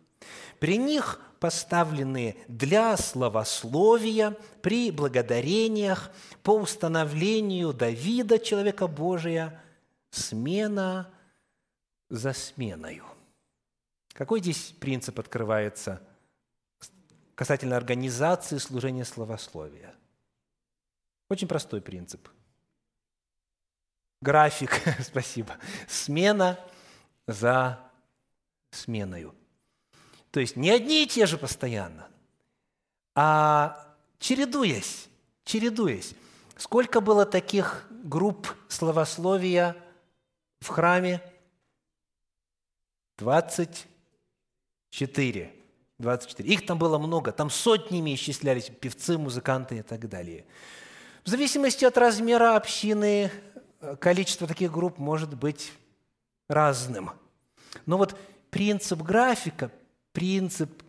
при 0.65 0.79
них 0.79 1.21
поставленные 1.41 2.39
для 2.49 2.97
словословия 2.97 4.31
при 4.63 4.91
благодарениях 4.91 6.11
по 6.43 6.53
установлению 6.53 7.75
Давида, 7.75 8.39
человека 8.39 8.87
Божия, 8.87 9.63
смена 10.09 11.13
за 12.09 12.33
сменою. 12.33 13.05
Какой 14.15 14.41
здесь 14.41 14.75
принцип 14.81 15.21
открывается 15.21 16.01
касательно 17.35 17.77
организации 17.77 18.57
служения 18.57 19.05
словословия. 19.05 19.95
Очень 21.29 21.47
простой 21.47 21.83
принцип. 21.83 22.27
График, 24.23 24.81
спасибо, 25.03 25.59
смена 25.87 26.59
за 27.27 27.79
сменою. 28.71 29.35
То 30.35 30.41
есть 30.41 30.57
не 30.57 30.71
одни 30.71 31.05
и 31.05 31.07
те 31.07 31.27
же 31.27 31.39
постоянно, 31.39 32.09
а 33.15 33.95
чередуясь, 34.19 35.07
чередуясь. 35.45 36.15
Сколько 36.57 37.01
было 37.01 37.25
таких 37.25 37.87
групп 37.89 38.53
словословия 38.67 39.77
в 40.59 40.67
храме? 40.67 41.23
24. 43.19 45.53
24. 45.99 46.49
Их 46.49 46.67
там 46.67 46.81
было 46.81 46.99
много, 46.99 47.31
там 47.31 47.49
сотнями 47.49 48.13
исчислялись 48.17 48.73
певцы, 48.81 49.17
музыканты 49.17 49.79
и 49.79 49.83
так 49.83 50.09
далее. 50.09 50.47
В 51.23 51.29
зависимости 51.29 51.85
от 51.85 51.97
размера 51.97 52.57
общины, 52.57 53.31
э, 53.81 53.95
количество 54.01 54.49
таких 54.49 54.73
групп 54.73 54.99
может 54.99 55.37
быть 55.37 55.73
разным. 56.49 57.13
Но 57.87 57.99
вот 57.99 58.19
принцип 58.51 59.01
графика, 59.01 59.71
принцип 60.15 60.83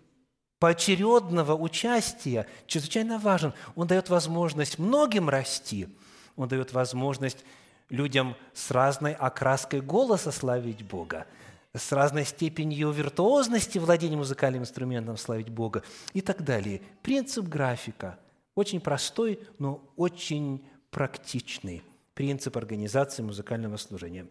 поочередного 0.60 1.54
участия 1.54 2.48
чрезвычайно 2.68 3.20
важен. 3.20 3.54
Он 3.76 3.88
дает 3.88 4.10
возможность 4.10 4.80
многим 4.80 5.28
расти, 5.28 5.90
он 6.38 6.48
дает 6.48 6.72
возможность 6.72 7.44
людям 7.90 8.36
с 8.54 8.72
разной 8.72 9.14
окраской 9.14 9.82
голоса 9.82 10.32
славить 10.32 10.84
Бога, 10.84 11.28
с 11.74 11.92
разной 11.92 12.24
степенью 12.24 12.92
виртуозности 12.92 13.80
владения 13.80 14.16
музыкальным 14.16 14.62
инструментом 14.62 15.18
славить 15.18 15.50
Бога 15.50 15.84
и 16.14 16.22
так 16.22 16.44
далее. 16.44 16.82
Принцип 17.02 17.46
графика 17.46 18.18
очень 18.54 18.80
простой, 18.80 19.40
но 19.60 19.82
очень 19.98 20.66
практичный 20.90 21.84
принцип 22.14 22.56
организации 22.56 23.22
музыкального 23.24 23.76
служения. 23.78 24.28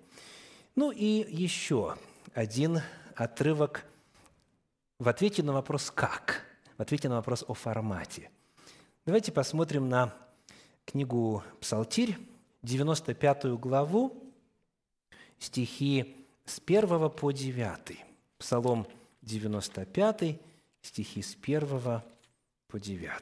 Ну 0.77 0.91
и 0.91 1.27
еще 1.29 1.97
один 2.33 2.81
отрывок 3.15 3.85
в 5.05 5.09
ответе 5.09 5.43
на 5.43 5.53
вопрос 5.53 5.91
«как?», 5.91 6.47
в 6.79 6.83
ответе 6.83 7.11
на 7.11 7.17
вопрос 7.17 7.45
о 7.47 7.53
формате. 7.53 8.31
Давайте 9.05 9.33
посмотрим 9.33 9.91
на 9.91 10.15
книгу 10.87 11.45
«Псалтирь», 11.61 12.17
95 12.63 13.45
главу, 13.61 14.33
стихи 15.39 16.17
с 16.47 16.59
1 16.59 17.11
по 17.11 17.33
9. 17.33 17.99
Псалом 18.39 18.87
95, 19.21 20.41
стихи 20.81 21.23
с 21.23 21.37
1 21.37 22.01
по 22.69 22.81
9. 22.81 23.13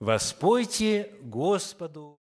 «Воспойте 0.00 1.14
Господу 1.22 2.18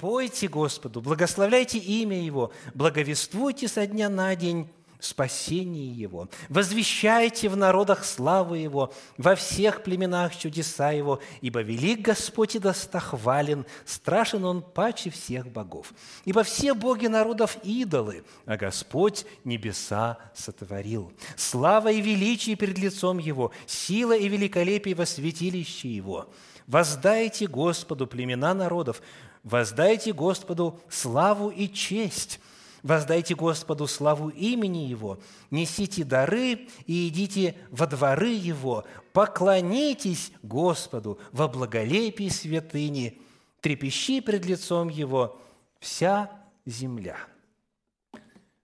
Пойте 0.00 0.48
Господу, 0.48 1.02
благословляйте 1.02 1.78
имя 1.78 2.18
Его, 2.22 2.52
благовествуйте 2.72 3.68
со 3.68 3.86
дня 3.86 4.08
на 4.08 4.34
день 4.34 4.66
спасение 4.98 5.92
Его. 5.92 6.28
Возвещайте 6.48 7.50
в 7.50 7.56
народах 7.56 8.04
славу 8.04 8.54
Его, 8.54 8.94
во 9.18 9.34
всех 9.34 9.82
племенах 9.82 10.36
чудеса 10.36 10.90
Его, 10.90 11.20
ибо 11.42 11.60
велик 11.60 12.00
Господь 12.00 12.56
и 12.56 12.58
достохвален, 12.58 13.66
страшен 13.84 14.44
Он 14.44 14.62
паче 14.62 15.10
всех 15.10 15.46
богов. 15.48 15.92
Ибо 16.24 16.42
все 16.44 16.72
боги 16.72 17.06
народов– 17.06 17.58
идолы, 17.62 18.24
а 18.46 18.56
Господь 18.56 19.26
небеса 19.44 20.18
сотворил. 20.34 21.12
Слава 21.36 21.92
и 21.92 22.00
величие 22.00 22.56
перед 22.56 22.78
лицом 22.78 23.18
Его, 23.18 23.52
сила 23.66 24.16
и 24.16 24.28
великолепие 24.28 24.94
во 24.94 25.04
святилище 25.04 25.88
Его. 25.88 26.28
Воздайте 26.66 27.48
Господу 27.48 28.06
племена 28.06 28.54
народов, 28.54 29.02
воздайте 29.42 30.12
Господу 30.12 30.80
славу 30.88 31.50
и 31.50 31.68
честь– 31.68 32.40
Воздайте 32.82 33.34
Господу 33.34 33.86
славу 33.86 34.30
имени 34.30 34.78
Его, 34.78 35.20
несите 35.50 36.02
дары 36.02 36.68
и 36.86 37.08
идите 37.08 37.56
во 37.70 37.86
дворы 37.86 38.30
Его, 38.30 38.86
поклонитесь 39.12 40.32
Господу 40.42 41.20
во 41.30 41.46
благолепии 41.46 42.28
святыни, 42.28 43.20
трепещи 43.60 44.20
пред 44.20 44.46
лицом 44.46 44.88
Его 44.88 45.40
вся 45.78 46.30
земля». 46.64 47.18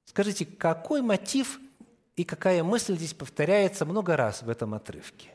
Скажите, 0.07 0.47
какой 0.47 1.03
мотив 1.03 1.61
и 2.17 2.25
какая 2.25 2.65
мысль 2.65 2.97
здесь 2.97 3.13
повторяется 3.13 3.85
много 3.85 4.17
раз 4.17 4.41
в 4.41 4.49
этом 4.49 4.73
отрывке? 4.73 5.29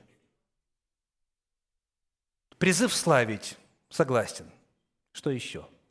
Призыв 2.57 2.91
славить, 2.95 3.57
согласен. 3.89 4.47
Что 5.11 5.29
еще?– 5.29 5.67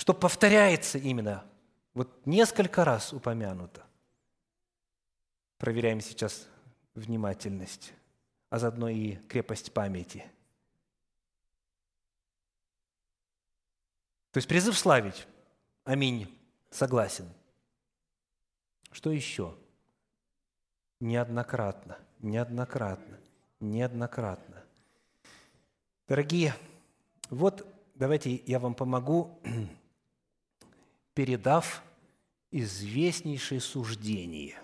что 0.00 0.14
повторяется 0.14 0.96
именно, 0.96 1.44
вот 1.92 2.24
несколько 2.24 2.86
раз 2.86 3.12
упомянуто. 3.12 3.84
Проверяем 5.58 6.00
сейчас 6.00 6.48
внимательность, 6.94 7.92
а 8.48 8.58
заодно 8.58 8.88
и 8.88 9.16
крепость 9.28 9.74
памяти. 9.74 10.24
То 14.30 14.38
есть 14.38 14.48
призыв 14.48 14.78
славить. 14.78 15.28
Аминь. 15.84 16.34
Согласен. 16.70 17.28
Что 18.92 19.10
еще? 19.10 19.54
Неоднократно, 21.00 21.98
неоднократно, 22.20 23.20
неоднократно. 23.60 24.59
Дорогие, 26.10 26.56
вот 27.28 27.64
давайте 27.94 28.42
я 28.44 28.58
вам 28.58 28.74
помогу 28.74 29.40
передав 31.14 31.84
известнейшее 32.50 33.60
суждение, 33.60 34.58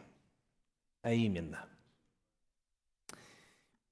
а 1.02 1.12
именно, 1.12 1.64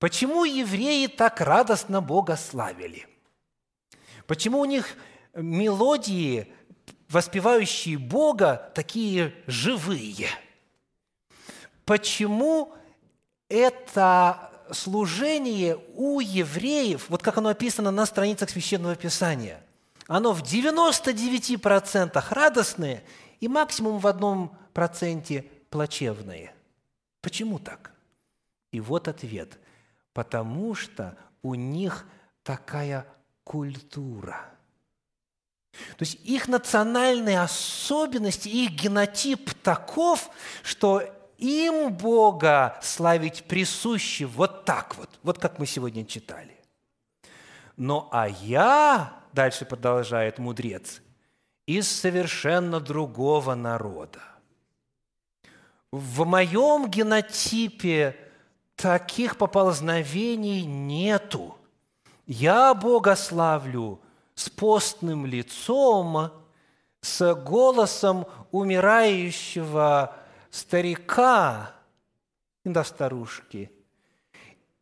почему 0.00 0.44
евреи 0.44 1.06
так 1.06 1.40
радостно 1.40 2.00
Бога 2.00 2.34
славили? 2.34 3.06
Почему 4.26 4.58
у 4.58 4.64
них 4.64 4.96
мелодии, 5.32 6.52
воспевающие 7.08 7.98
Бога, 7.98 8.72
такие 8.74 9.32
живые? 9.46 10.26
Почему 11.84 12.74
это 13.48 14.53
служение 14.72 15.78
у 15.94 16.20
евреев, 16.20 17.06
вот 17.08 17.22
как 17.22 17.38
оно 17.38 17.50
описано 17.50 17.90
на 17.90 18.06
страницах 18.06 18.50
Священного 18.50 18.96
Писания– 18.96 19.62
оно 20.06 20.32
в 20.32 20.42
99% 20.42 22.24
радостное 22.30 23.04
и 23.40 23.48
максимум 23.48 23.98
в 23.98 24.06
одном 24.06 24.56
проценте 24.72 25.42
плачевное. 25.70 26.54
Почему 27.20 27.58
так? 27.58 27.92
И 28.70 28.80
вот 28.80 29.08
ответ. 29.08 29.58
Потому 30.12 30.74
что 30.74 31.16
у 31.42 31.54
них 31.54 32.06
такая 32.42 33.06
культура. 33.44 34.44
То 35.72 36.02
есть 36.02 36.20
их 36.24 36.46
национальные 36.48 37.40
особенности, 37.40 38.48
их 38.48 38.72
генотип 38.72 39.54
таков, 39.54 40.30
что 40.62 41.02
им 41.44 41.92
Бога 41.92 42.78
славить 42.82 43.44
присуще 43.44 44.26
вот 44.26 44.64
так 44.64 44.96
вот, 44.96 45.10
вот 45.22 45.38
как 45.38 45.58
мы 45.58 45.66
сегодня 45.66 46.04
читали. 46.04 46.56
Но 47.76 48.08
а 48.12 48.28
я 48.28 49.12
дальше 49.32 49.64
продолжает 49.64 50.38
мудрец, 50.38 51.02
из 51.66 51.88
совершенно 51.88 52.80
другого 52.80 53.54
народа. 53.54 54.20
В 55.90 56.24
моем 56.24 56.88
генотипе 56.88 58.16
таких 58.76 59.36
поползновений 59.36 60.64
нету. 60.64 61.56
Я 62.26 62.74
Бога 62.74 63.16
славлю 63.16 64.00
с 64.34 64.50
постным 64.50 65.26
лицом, 65.26 66.30
с 67.00 67.34
голосом 67.34 68.26
умирающего 68.50 70.16
старика, 70.54 71.74
да 72.64 72.84
старушки– 72.84 73.70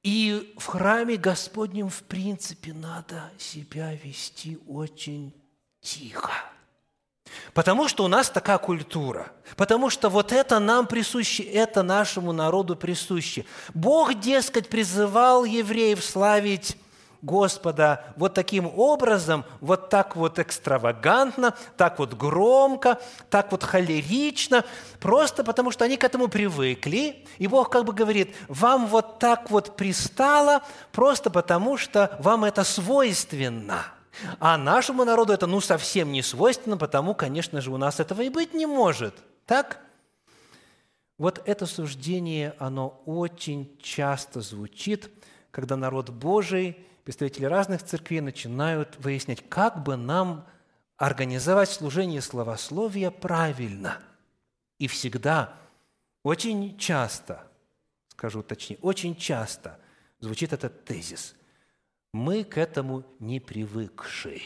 и 0.03 0.55
в 0.59 0.67
храме 0.67 1.17
Господнем, 1.17 1.89
в 1.89 2.03
принципе, 2.03 2.73
надо 2.73 3.31
себя 3.39 3.95
вести 3.95 4.59
очень 4.67 5.33
тихо. 5.81 6.33
Потому 7.55 7.89
что 7.89 8.05
у 8.05 8.09
нас 8.09 8.29
такая 8.29 8.59
культура. 8.59 9.33
Потому 9.57 9.91
что 9.91 10.09
вот 10.09 10.33
это 10.33 10.59
нам 10.59 10.87
присуще, 10.87 11.45
это 11.45 11.83
нашему 11.83 12.33
народу 12.33 12.75
присуще. 12.75 13.47
Бог, 13.75 14.15
дескать, 14.15 14.69
призывал 14.69 15.45
евреев 15.45 16.05
славить 16.05 16.77
Господа 17.23 18.05
вот 18.17 18.35
таким 18.35 18.67
образом, 18.67 19.45
вот 19.61 19.91
так 19.91 20.17
вот 20.17 20.41
экстравагантно, 20.41 21.55
так 21.77 22.01
вот 22.01 22.15
громко, 22.15 23.01
так 23.31 23.53
вот 23.53 23.63
холерично, 23.63 24.65
просто 24.99 25.45
потому 25.45 25.71
что 25.71 25.85
они 25.85 25.97
к 25.97 26.03
этому 26.03 26.27
привыкли, 26.27 27.25
и 27.39 27.47
Бог 27.47 27.71
как 27.71 27.85
бы 27.85 27.93
говорит, 27.93 28.35
вам 28.49 28.87
вот 28.87 29.21
так 29.21 29.51
вот 29.51 29.77
пристало, 29.77 30.63
просто 30.91 31.31
потому 31.31 31.77
что 31.77 32.17
вам 32.19 32.45
это 32.45 32.65
свойственно. 32.65 33.85
А 34.41 34.59
нашему 34.59 35.05
народу 35.05 35.33
это 35.33 35.47
ну 35.47 35.61
совсем 35.61 36.11
не 36.11 36.23
свойственно, 36.23 36.77
потому, 36.77 37.15
конечно 37.15 37.61
же, 37.61 37.71
у 37.71 37.77
нас 37.77 38.01
этого 38.01 38.23
и 38.23 38.29
быть 38.31 38.53
не 38.53 38.67
может. 38.67 39.15
Так? 39.47 39.79
Вот 41.19 41.41
это 41.45 41.67
суждение, 41.67 42.55
оно 42.59 43.01
очень 43.07 43.79
часто 43.81 44.41
звучит, 44.41 45.09
когда 45.53 45.77
народ 45.77 46.11
Божий, 46.11 46.85
представители 47.05 47.45
разных 47.45 47.83
церквей 47.83 48.21
начинают 48.21 48.97
выяснять, 48.99 49.49
как 49.49 49.83
бы 49.83 49.97
нам 49.97 50.47
организовать 50.97 51.71
служение 51.71 52.21
словословия 52.21 53.11
правильно. 53.11 53.99
И 54.79 54.87
всегда, 54.87 55.55
очень 56.23 56.79
часто, 56.79 57.47
скажу 58.09 58.43
точнее, 58.43 58.79
очень 58.83 59.17
часто 59.17 59.79
звучит 60.21 60.53
этот 60.53 60.85
тезис. 60.85 61.35
Мы 62.13 62.45
к 62.45 62.59
этому 62.59 63.05
не 63.19 63.41
привыкшие. 63.41 64.43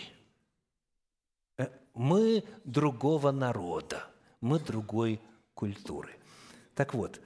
Э, 1.59 1.69
мы 1.95 2.45
другого 2.65 3.33
народа, 3.33 4.05
мы 4.41 4.59
другой 4.59 5.21
культуры– 5.55 6.17
так 6.77 6.93
вот, 6.93 7.23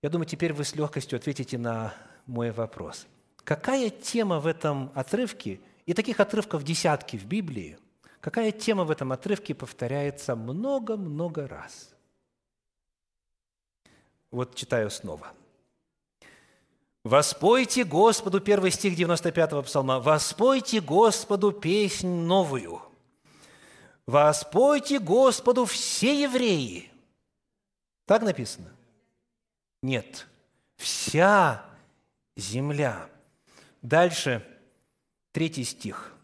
я 0.00 0.08
думаю, 0.08 0.26
теперь 0.26 0.54
вы 0.54 0.64
с 0.64 0.74
легкостью 0.74 1.18
ответите 1.18 1.58
на 1.58 1.94
мой 2.26 2.50
вопрос. 2.50 3.06
Какая 3.44 3.90
тема 3.90 4.40
в 4.40 4.46
этом 4.46 4.90
отрывке, 4.94 5.60
и 5.86 5.92
таких 5.92 6.18
отрывков 6.18 6.64
десятки 6.64 7.16
в 7.16 7.26
Библии, 7.26 7.78
какая 8.20 8.52
тема 8.52 8.84
в 8.84 8.90
этом 8.90 9.12
отрывке 9.12 9.54
повторяется 9.54 10.34
много-много 10.34 11.46
раз? 11.46 11.94
Вот 14.30 14.54
читаю 14.54 14.90
снова. 14.90 15.32
«Воспойте 17.04 17.84
Господу»– 17.84 18.40
первый 18.40 18.70
стих 18.70 18.98
95-го 18.98 19.62
псалма. 19.62 20.00
«Воспойте 20.00 20.80
Господу 20.80 21.52
песнь 21.52 22.08
новую». 22.08 22.80
«Воспойте 24.06 24.98
Господу 24.98 25.66
все 25.66 26.22
евреи». 26.22 26.90
Так 28.06 28.22
написано– 28.22 28.74
нет, 29.84 30.26
вся 30.78 31.62
земля. 32.38 33.10
Дальше, 33.84 34.42
третий 35.32 35.62
стих. 35.62 36.14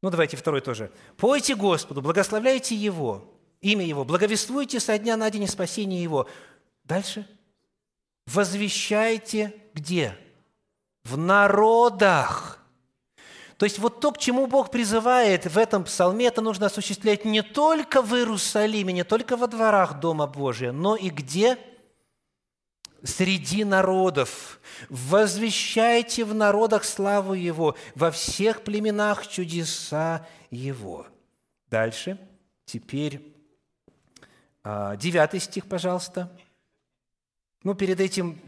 Ну, 0.00 0.10
давайте 0.10 0.36
второй 0.36 0.60
тоже. 0.60 0.92
«Пойте 1.16 1.56
Господу, 1.56 2.00
благословляйте 2.00 2.76
Его, 2.76 3.34
имя 3.60 3.84
Его, 3.84 4.04
благовествуйте 4.04 4.78
со 4.78 4.96
дня 4.96 5.16
на 5.16 5.28
день 5.28 5.48
спасения 5.48 6.00
Его». 6.00 6.28
Дальше. 6.84 7.26
«Возвещайте 8.26 9.52
где?» 9.74 10.16
В 11.02 11.18
народах. 11.18 12.64
То 13.56 13.66
есть 13.66 13.80
вот 13.80 14.00
то, 14.00 14.12
к 14.12 14.18
чему 14.18 14.46
Бог 14.46 14.70
призывает 14.70 15.46
в 15.46 15.58
этом 15.58 15.82
псалме, 15.82 16.26
это 16.26 16.42
нужно 16.42 16.66
осуществлять 16.66 17.24
не 17.24 17.42
только 17.42 18.02
в 18.02 18.14
Иерусалиме, 18.14 18.92
не 18.92 19.04
только 19.04 19.36
во 19.36 19.48
дворах 19.48 19.98
Дома 19.98 20.28
Божия, 20.28 20.70
но 20.70 20.94
и 20.94 21.10
где– 21.10 21.58
среди 23.04 23.64
народов. 23.64 24.60
Возвещайте 24.88 26.24
в 26.24 26.34
народах 26.34 26.84
славу 26.84 27.34
Его, 27.34 27.76
во 27.94 28.10
всех 28.10 28.62
племенах 28.62 29.28
чудеса 29.28 30.26
Его». 30.50 31.06
Дальше, 31.70 32.18
теперь 32.64 33.34
а, 34.62 34.96
девятый 34.96 35.40
стих, 35.40 35.66
пожалуйста. 35.66 36.30
Ну, 37.62 37.74
перед 37.74 38.00
этим... 38.00 38.40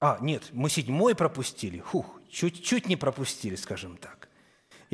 А, 0.00 0.18
нет, 0.20 0.48
мы 0.52 0.68
седьмой 0.68 1.14
пропустили. 1.14 1.78
Хух, 1.78 2.20
чуть-чуть 2.30 2.86
не 2.86 2.96
пропустили, 2.96 3.54
скажем 3.54 3.96
так. 3.96 4.23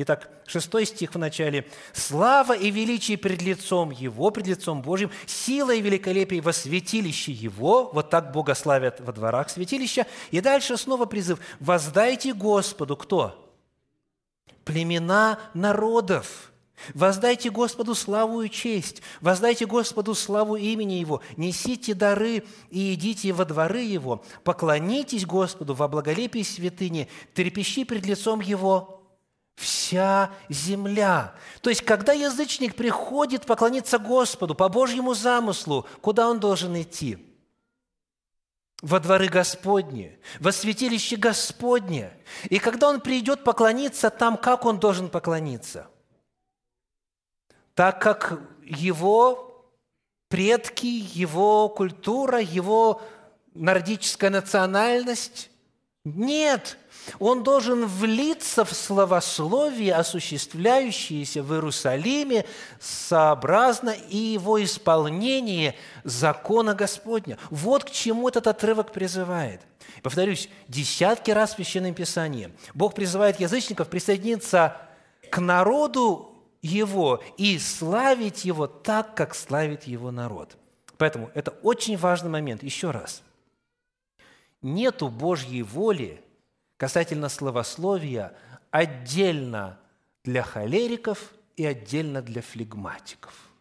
Итак, 0.03 0.31
шестой 0.47 0.87
стих 0.87 1.13
в 1.13 1.19
начале. 1.19 1.67
«Слава 1.93 2.57
и 2.57 2.71
величие 2.71 3.19
пред 3.19 3.43
лицом 3.43 3.91
Его, 3.91 4.31
пред 4.31 4.47
лицом 4.47 4.81
Божьим, 4.81 5.11
сила 5.27 5.75
и 5.75 5.81
великолепие 5.81 6.41
во 6.41 6.53
святилище 6.53 7.31
Его». 7.31 7.91
Вот 7.93 8.09
так 8.09 8.31
Бога 8.31 8.55
славят 8.55 8.99
во 8.99 9.13
дворах 9.13 9.51
святилища. 9.51 10.07
И 10.31 10.41
дальше 10.41 10.75
снова 10.77 11.05
призыв. 11.05 11.37
«Воздайте 11.59 12.33
Господу». 12.33 12.95
Кто? 12.95 13.53
Племена 14.65 15.37
народов. 15.53 16.51
Воздайте 16.95 17.51
Господу 17.51 17.93
славу 17.93 18.41
и 18.41 18.49
честь, 18.49 19.03
воздайте 19.21 19.67
Господу 19.67 20.15
славу 20.15 20.55
имени 20.55 20.93
Его, 20.93 21.21
несите 21.37 21.93
дары 21.93 22.43
и 22.71 22.95
идите 22.95 23.33
во 23.33 23.45
дворы 23.45 23.81
Его, 23.81 24.23
поклонитесь 24.43 25.27
Господу 25.27 25.75
во 25.75 25.87
благолепии 25.87 26.41
святыни, 26.41 27.07
трепещи 27.35 27.83
пред 27.83 28.07
лицом 28.07 28.39
Его 28.39 29.00
вся 29.61 30.31
земля. 30.49 31.33
То 31.61 31.69
есть, 31.69 31.83
когда 31.83 32.13
язычник 32.13 32.75
приходит 32.75 33.45
поклониться 33.45 33.99
Господу 33.99 34.55
по 34.55 34.67
Божьему 34.69 35.13
замыслу, 35.13 35.87
куда 36.01 36.27
он 36.27 36.39
должен 36.39 36.79
идти? 36.81 37.25
Во 38.81 38.99
дворы 38.99 39.27
Господни, 39.27 40.19
во 40.39 40.51
святилище 40.51 41.15
Господне. 41.15 42.11
И 42.49 42.57
когда 42.57 42.89
он 42.89 42.99
придет 42.99 43.43
поклониться 43.43 44.09
там, 44.09 44.37
как 44.37 44.65
он 44.65 44.79
должен 44.79 45.09
поклониться? 45.09 45.87
Так 47.75 48.01
как 48.01 48.39
его 48.63 49.69
предки, 50.29 50.87
его 50.87 51.69
культура, 51.69 52.39
его 52.39 53.01
нордическая 53.53 54.31
национальность? 54.31 55.51
Нет, 56.03 56.77
он 57.19 57.43
должен 57.43 57.85
влиться 57.85 58.63
в 58.63 58.73
словословие, 58.73 59.93
осуществляющееся 59.95 61.43
в 61.43 61.53
Иерусалиме, 61.53 62.45
сообразно 62.79 63.89
и 63.89 64.17
его 64.17 64.63
исполнение 64.63 65.75
закона 66.03 66.73
Господня. 66.73 67.37
Вот 67.49 67.85
к 67.85 67.89
чему 67.89 68.29
этот 68.29 68.47
отрывок 68.47 68.91
призывает. 68.91 69.61
Повторюсь, 70.03 70.49
десятки 70.67 71.31
раз 71.31 71.51
в 71.51 71.55
Священном 71.55 71.93
Писании 71.93 72.51
Бог 72.73 72.93
призывает 72.93 73.39
язычников 73.39 73.89
присоединиться 73.89 74.77
к 75.29 75.39
народу 75.39 76.35
его 76.61 77.23
и 77.37 77.57
славить 77.57 78.45
его 78.45 78.67
так, 78.67 79.15
как 79.15 79.33
славит 79.33 79.83
его 79.83 80.11
народ. 80.11 80.57
Поэтому 80.97 81.31
это 81.33 81.51
очень 81.63 81.97
важный 81.97 82.29
момент. 82.29 82.61
Еще 82.61 82.91
раз. 82.91 83.23
Нету 84.61 85.07
Божьей 85.07 85.63
воли– 85.63 86.21
касательно 86.81 87.29
словословия 87.29 88.33
отдельно 88.71 89.79
для 90.23 90.41
холериков 90.41 91.31
и 91.55 91.63
отдельно 91.63 92.23
для 92.23 92.41
флегматиков. 92.41 93.51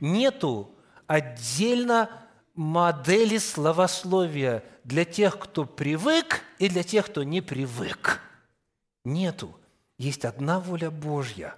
Нету 0.00 0.68
отдельно 1.06 2.10
модели 2.56 3.38
словословия 3.38 4.64
для 4.82 5.04
тех, 5.04 5.38
кто 5.38 5.64
привык, 5.64 6.42
и 6.58 6.68
для 6.68 6.82
тех, 6.82 7.06
кто 7.06 7.22
не 7.22 7.40
привык. 7.40 8.20
Нету. 9.04 9.56
Есть 9.96 10.24
одна 10.24 10.58
воля 10.58 10.90
Божья, 10.90 11.54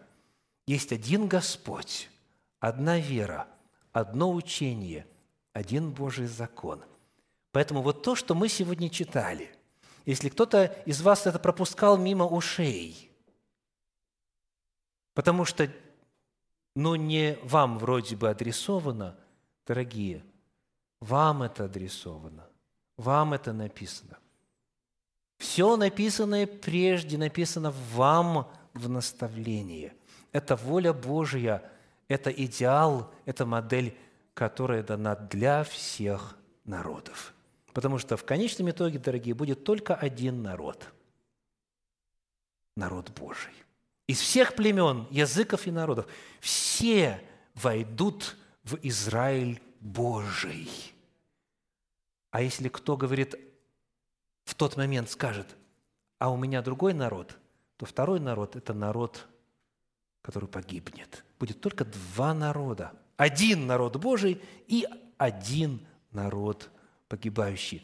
есть 0.67 0.93
один 0.93 1.27
Господь, 1.27 2.11
одна 2.59 2.99
вера, 2.99 3.47
одно 3.93 4.31
учение, 4.31 5.07
один 5.55 5.91
Божий 5.91 6.27
закон. 6.27 6.85
Поэтому 7.51 7.81
вот 7.81 8.03
то, 8.03 8.15
что 8.15 8.35
мы 8.35 8.51
сегодня 8.51 8.91
читали– 8.91 9.55
если 10.07 10.29
кто-то 10.29 10.65
из 10.87 11.03
вас 11.03 11.27
это 11.27 11.39
пропускал 11.39 11.97
мимо 11.99 12.27
ушей, 12.27 13.11
потому 15.15 15.45
что, 15.45 15.71
ну, 16.75 16.95
не 16.95 17.39
вам 17.43 17.79
вроде 17.79 18.17
бы 18.17 18.31
адресовано, 18.31 19.17
дорогие, 19.67 20.25
вам 21.01 21.43
это 21.43 21.65
адресовано, 21.65 22.47
вам 22.97 23.35
это 23.35 23.53
написано. 23.53 24.19
Все 25.39 25.77
написанное 25.77 26.47
прежде 26.47 27.17
написано 27.17 27.73
вам 27.95 28.51
в 28.75 28.89
наставлении. 28.89 29.93
Это 30.33 30.55
воля 30.55 30.93
Божья, 30.93 31.63
это 32.09 32.31
идеал, 32.31 33.11
это 33.25 33.47
модель, 33.47 33.97
которая 34.35 34.83
дана 34.83 35.17
для 35.17 35.65
всех 35.65 36.37
народов. 36.65 37.35
Потому 37.73 37.99
что 37.99 38.17
в 38.17 38.25
конечном 38.25 38.71
итоге, 38.71 38.99
дорогие, 38.99 39.35
будет 39.35 39.65
только 39.65 39.95
один 39.95 40.43
народ. 40.43 40.93
Народ 42.77 43.11
Божий. 43.11 43.53
Из 44.07 44.21
всех 44.21 44.55
племен, 44.55 45.07
языков 45.11 45.67
и 45.67 45.71
народов 45.71 46.07
все 46.41 47.23
войдут 47.55 48.37
в 48.65 48.79
Израиль 48.83 49.61
Божий. 49.81 50.69
А 52.31 52.43
если 52.43 52.69
кто 52.69 52.97
говорит 52.97 53.37
в 54.45 54.55
тот 54.55 54.77
момент 54.77 55.11
скажет, 55.11 55.57
а 56.19 56.31
у 56.31 56.37
меня 56.37 56.63
другой 56.63 56.93
народ, 56.93 57.39
то 57.77 57.87
второй 57.87 58.21
народ– 58.21 58.57
это 58.57 58.75
народ, 58.75 59.27
который 60.23 60.49
погибнет. 60.49 61.25
Будет 61.39 61.61
только 61.61 61.85
два 61.85 62.35
народа. 62.35 62.93
Один 63.17 63.67
народ 63.67 63.97
Божий 63.97 64.43
и 64.67 64.87
один 65.19 65.87
народ 66.11 66.69
погибающий. 67.11 67.83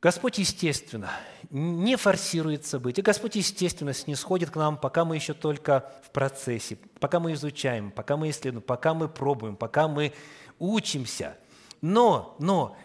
Господь, 0.00 0.38
естественно, 0.38 1.10
не 1.50 1.96
форсирует 1.96 2.66
события. 2.66 3.02
Господь, 3.02 3.36
естественно, 3.36 3.94
снисходит 3.94 4.50
к 4.50 4.56
нам, 4.56 4.76
пока 4.76 5.04
мы 5.04 5.16
еще 5.16 5.32
только 5.32 5.90
в 6.04 6.10
процессе, 6.10 6.76
пока 7.00 7.20
мы 7.20 7.32
изучаем, 7.32 7.90
пока 7.90 8.16
мы 8.16 8.30
исследуем, 8.30 8.62
пока 8.62 8.94
мы 8.94 9.08
пробуем, 9.08 9.56
пока 9.56 9.88
мы 9.88 10.12
учимся. 10.58 11.38
Но, 11.80 12.36
но, 12.38 12.76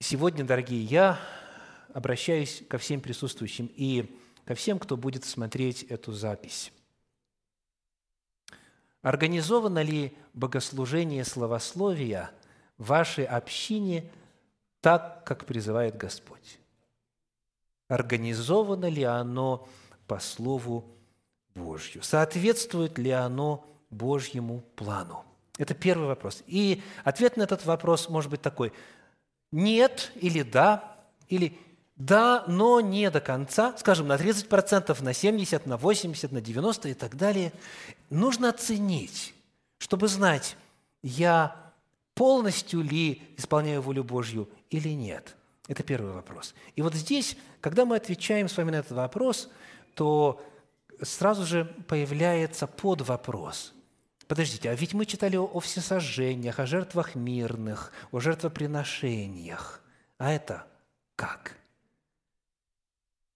сегодня, 0.00 0.44
дорогие, 0.44 0.82
я 0.82 1.20
обращаюсь 1.92 2.62
ко 2.68 2.78
всем 2.78 3.00
присутствующим 3.00 3.70
и 3.76 4.18
ко 4.44 4.54
всем, 4.54 4.78
кто 4.78 4.96
будет 4.96 5.24
смотреть 5.24 5.84
эту 5.84 6.12
запись. 6.12 6.72
Организовано 9.02 9.82
ли 9.82 10.16
богослужение 10.32 11.24
словословия 11.24 12.30
вашей 12.78 13.24
общине– 13.24 14.04
так, 14.84 15.24
как 15.24 15.46
призывает 15.46 15.96
Господь? 15.96 16.58
Организовано 17.88 18.84
ли 18.90 19.02
оно 19.02 19.66
по 20.06 20.20
Слову 20.20 20.84
Божью? 21.54 22.02
Соответствует 22.02 22.98
ли 22.98 23.10
оно 23.10 23.66
Божьему 23.88 24.62
плану? 24.76 25.24
Это 25.56 25.72
первый 25.72 26.06
вопрос. 26.06 26.42
И 26.46 26.82
ответ 27.02 27.38
на 27.38 27.44
этот 27.44 27.64
вопрос 27.64 28.10
может 28.10 28.30
быть 28.30 28.42
такой– 28.42 28.74
нет 29.52 30.12
или 30.16 30.42
да, 30.42 30.96
или 31.28 31.56
да, 31.96 32.44
но 32.46 32.80
не 32.80 33.08
до 33.10 33.20
конца, 33.20 33.74
скажем, 33.78 34.08
на 34.08 34.16
30%, 34.16 35.02
на 35.02 35.10
70%, 35.10 35.62
на 35.66 35.74
80%, 35.74 36.34
на 36.34 36.38
90% 36.38 36.90
и 36.90 36.94
так 36.94 37.16
далее. 37.16 37.52
Нужно 38.10 38.50
оценить, 38.50 39.32
чтобы 39.78 40.08
знать, 40.08 40.56
я 41.02 41.63
полностью 42.14 42.82
ли 42.82 43.22
исполняю 43.36 43.82
волю 43.82 44.04
Божью 44.04 44.48
или 44.70 44.90
нет? 44.90 45.36
Это 45.68 45.82
первый 45.82 46.12
вопрос. 46.12 46.54
И 46.76 46.82
вот 46.82 46.94
здесь, 46.94 47.36
когда 47.60 47.84
мы 47.84 47.96
отвечаем 47.96 48.48
с 48.48 48.56
вами 48.56 48.70
на 48.70 48.76
этот 48.76 48.92
вопрос, 48.92 49.50
то 49.94 50.42
сразу 51.02 51.44
же 51.44 51.64
появляется 51.88 52.66
подвопрос. 52.66 53.72
Подождите, 54.28 54.70
а 54.70 54.74
ведь 54.74 54.94
мы 54.94 55.06
читали 55.06 55.36
о 55.36 55.60
всесожжениях, 55.60 56.58
о 56.58 56.66
жертвах 56.66 57.14
мирных, 57.14 57.92
о 58.10 58.20
жертвоприношениях. 58.20 59.82
А 60.18 60.32
это 60.32 60.66
как? 61.16 61.56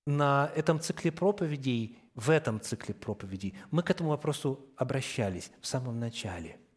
На 0.07 0.51
этом 0.55 0.81
цикле 0.81 1.13
проповедей, 1.13 1.99
в 2.15 2.31
этом 2.31 2.61
цикле 2.61 2.95
проповедей 2.95 3.55
мы 3.71 3.83
к 3.83 3.91
этому 3.91 4.11
вопросу 4.11 4.67
обращались 4.77 5.51
в 5.61 5.67
самом 5.67 5.99
начале– 5.99 6.59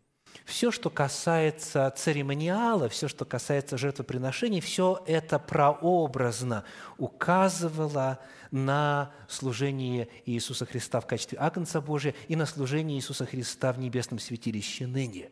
все, 0.51 0.69
что 0.69 0.89
касается 0.89 1.89
церемониала, 1.95 2.89
все, 2.89 3.07
что 3.07 3.23
касается 3.23 3.77
жертвоприношений, 3.77 4.59
все 4.59 5.01
это 5.07 5.39
прообразно 5.39 6.65
указывало 6.97 8.19
на 8.51 9.11
служение 9.29 10.09
Иисуса 10.25 10.65
Христа 10.65 10.99
в 10.99 11.07
качестве 11.07 11.37
Агнца 11.39 11.79
Божия 11.79 12.13
и 12.27 12.35
на 12.35 12.45
служение 12.45 12.97
Иисуса 12.97 13.25
Христа 13.25 13.71
в 13.71 13.79
небесном 13.79 14.19
святилище 14.19 14.87
ныне. 14.87 15.31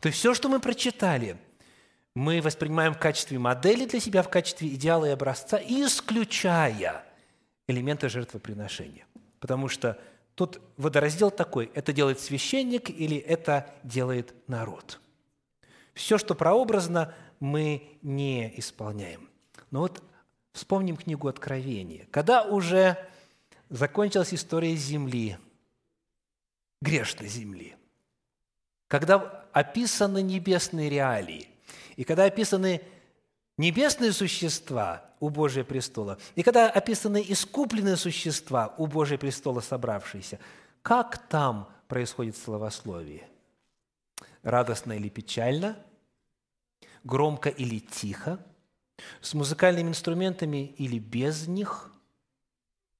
То 0.00 0.08
есть 0.08 0.18
все, 0.18 0.34
что 0.34 0.48
мы 0.48 0.58
прочитали, 0.58 1.36
мы 2.14 2.42
воспринимаем 2.42 2.92
в 2.92 2.98
качестве 2.98 3.38
модели 3.38 3.86
для 3.86 4.00
себя, 4.00 4.22
в 4.24 4.28
качестве 4.28 4.68
идеала 4.68 5.04
и 5.04 5.10
образца, 5.10 5.60
исключая 5.64 7.04
элементы 7.68 8.08
жертвоприношения. 8.08 9.06
Потому 9.38 9.68
что 9.68 9.96
Тут 10.40 10.58
водораздел 10.78 11.30
такой, 11.30 11.70
это 11.74 11.92
делает 11.92 12.18
священник 12.18 12.88
или 12.88 13.18
это 13.18 13.74
делает 13.82 14.34
народ. 14.48 14.98
Все, 15.92 16.16
что 16.16 16.34
прообразно, 16.34 17.14
мы 17.40 17.98
не 18.00 18.58
исполняем. 18.58 19.28
Но 19.70 19.80
вот 19.80 20.02
вспомним 20.54 20.96
книгу 20.96 21.28
Откровения. 21.28 22.08
Когда 22.10 22.44
уже 22.44 22.96
закончилась 23.68 24.32
история 24.32 24.74
земли, 24.76 25.36
грешной 26.80 27.28
земли, 27.28 27.76
когда 28.88 29.44
описаны 29.52 30.22
небесные 30.22 30.88
реалии, 30.88 31.50
и 31.96 32.04
когда 32.04 32.24
описаны 32.24 32.80
небесные 33.58 34.12
существа 34.12 35.04
у 35.20 35.28
Божия 35.28 35.64
престола, 35.64 36.18
и 36.34 36.42
когда 36.42 36.68
описаны 36.68 37.24
искупленные 37.28 37.96
существа 37.96 38.74
у 38.78 38.86
Божия 38.86 39.18
престола 39.18 39.60
собравшиеся, 39.60 40.40
как 40.82 41.28
там 41.28 41.68
происходит 41.86 42.36
словословие? 42.36 43.28
Радостно 44.42 44.94
или 44.94 45.10
печально? 45.10 45.76
Громко 47.04 47.50
или 47.50 47.78
тихо? 47.78 48.44
С 49.20 49.34
музыкальными 49.34 49.88
инструментами 49.90 50.74
или 50.78 50.98
без 50.98 51.46
них? 51.46 51.92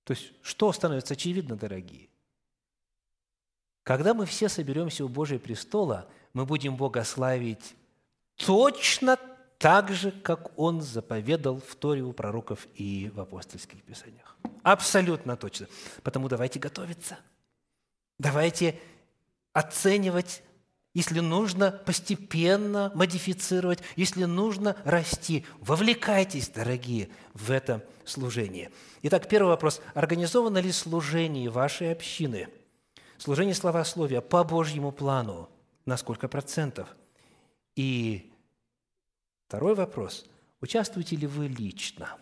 То 0.05 0.12
есть, 0.12 0.33
что 0.43 0.73
становится 0.73 1.14
очевидно, 1.14 1.57
дорогие? 1.57 2.09
Когда 3.83 4.12
мы 4.12 4.27
все 4.27 4.49
соберемся 4.49 5.05
у 5.05 5.09
Божия 5.09 5.39
престола, 5.39 6.09
мы 6.33 6.45
будем 6.45 6.77
Бога 6.77 7.03
славить 7.05 7.75
точно 8.37 9.18
так 9.61 9.92
же, 9.92 10.11
как 10.11 10.58
Он 10.58 10.80
заповедал 10.80 11.61
в 11.61 11.74
Торе 11.74 12.00
у 12.00 12.14
пророков 12.14 12.66
и 12.76 13.12
в 13.14 13.20
апостольских 13.20 13.82
писаниях. 13.82 14.38
Абсолютно 14.62 15.36
точно. 15.36 15.68
Потому 16.02 16.30
давайте 16.30 16.58
готовиться. 16.58 17.18
Давайте 18.18 18.80
оценивать, 19.52 20.42
если 20.94 21.20
нужно 21.20 21.72
постепенно 21.72 22.90
модифицировать, 22.94 23.80
если 23.96 24.24
нужно 24.24 24.76
расти. 24.84 25.44
Вовлекайтесь, 25.58 26.48
дорогие, 26.48 27.11
в 27.34 27.50
это 27.50 27.84
служение. 28.06 28.70
Итак, 29.02 29.28
первый 29.28 29.48
вопрос. 29.48 29.82
Организовано 29.92 30.56
ли 30.56 30.72
служение 30.72 31.50
вашей 31.50 31.92
общины? 31.92 32.48
Служение 33.18 33.54
словословия 33.54 34.22
по 34.22 34.42
Божьему 34.42 34.90
плану? 34.90 35.50
На 35.84 35.98
сколько 35.98 36.28
процентов? 36.28 36.88
И 37.76 38.30
Второй 39.51 39.74
вопрос. 39.74 40.26
Участвуете 40.61 41.16
ли 41.16 41.26
вы 41.26 41.48
лично 41.48 42.16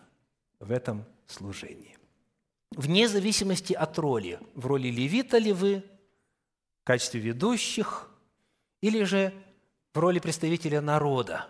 в 0.59 0.71
этом 0.71 1.05
служении? 1.27 1.95
Вне 2.71 3.07
зависимости 3.07 3.71
от 3.71 3.99
роли. 3.99 4.39
В 4.55 4.65
роли 4.65 4.87
левита 4.87 5.37
ли 5.37 5.53
вы, 5.53 5.83
в 6.81 6.85
качестве 6.85 7.19
ведущих, 7.19 8.09
или 8.81 9.03
же 9.03 9.31
в 9.93 9.99
роли 9.99 10.17
представителя 10.17 10.81
народа? 10.81 11.45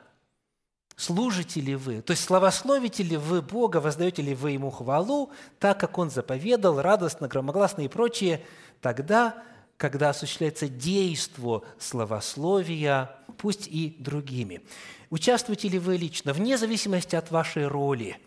Служите 0.97 1.61
ли 1.61 1.75
вы, 1.75 2.01
то 2.01 2.11
есть 2.11 2.25
славословите 2.25 3.01
ли 3.01 3.15
вы 3.15 3.41
Бога, 3.41 3.77
воздаете 3.77 4.21
ли 4.21 4.35
вы 4.35 4.51
Ему 4.51 4.71
хвалу, 4.71 5.31
так, 5.59 5.79
как 5.79 5.97
Он 5.97 6.09
заповедал, 6.09 6.81
радостно, 6.81 7.29
громогласно 7.29 7.83
и 7.83 7.87
прочее, 7.87 8.45
тогда, 8.81 9.45
когда 9.79 10.09
осуществляется 10.09 10.67
действо 10.67 11.63
славословия, 11.79 13.15
пусть 13.37 13.65
и 13.65 13.95
другими. 13.97 14.61
Участвуете 15.09 15.69
ли 15.69 15.79
вы 15.79 15.95
лично, 15.95 16.33
вне 16.33 16.57
зависимости 16.57 17.15
от 17.15 17.31
вашей 17.31 17.65
роли, 17.65 18.19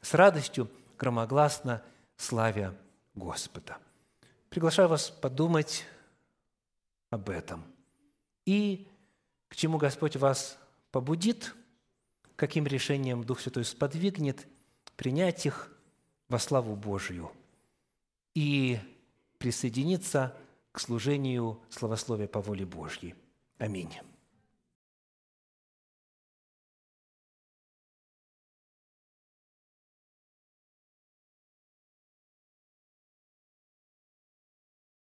с 0.00 0.14
радостью, 0.14 0.70
громогласно 0.98 1.82
славя 2.16 2.74
Господа? 3.14 3.76
Приглашаю 4.48 4.88
вас 4.88 5.10
подумать 5.10 5.84
об 7.10 7.28
этом. 7.28 7.62
И 8.46 8.88
к 9.48 9.56
чему 9.56 9.76
Господь 9.76 10.16
вас 10.16 10.56
побудит, 10.90 11.54
каким 12.34 12.66
решением 12.66 13.24
Дух 13.24 13.40
Святой 13.40 13.66
сподвигнет, 13.66 14.46
принять 14.96 15.44
их 15.44 15.70
во 16.30 16.38
славу 16.38 16.74
Божию 16.76 17.30
и 18.34 18.78
присоединиться 19.36 20.34
к 20.74 20.80
служению 20.80 21.60
славословия 21.70 22.26
по 22.26 22.40
воле 22.40 22.66
Божьей. 22.66 23.14
Аминь. 23.58 23.94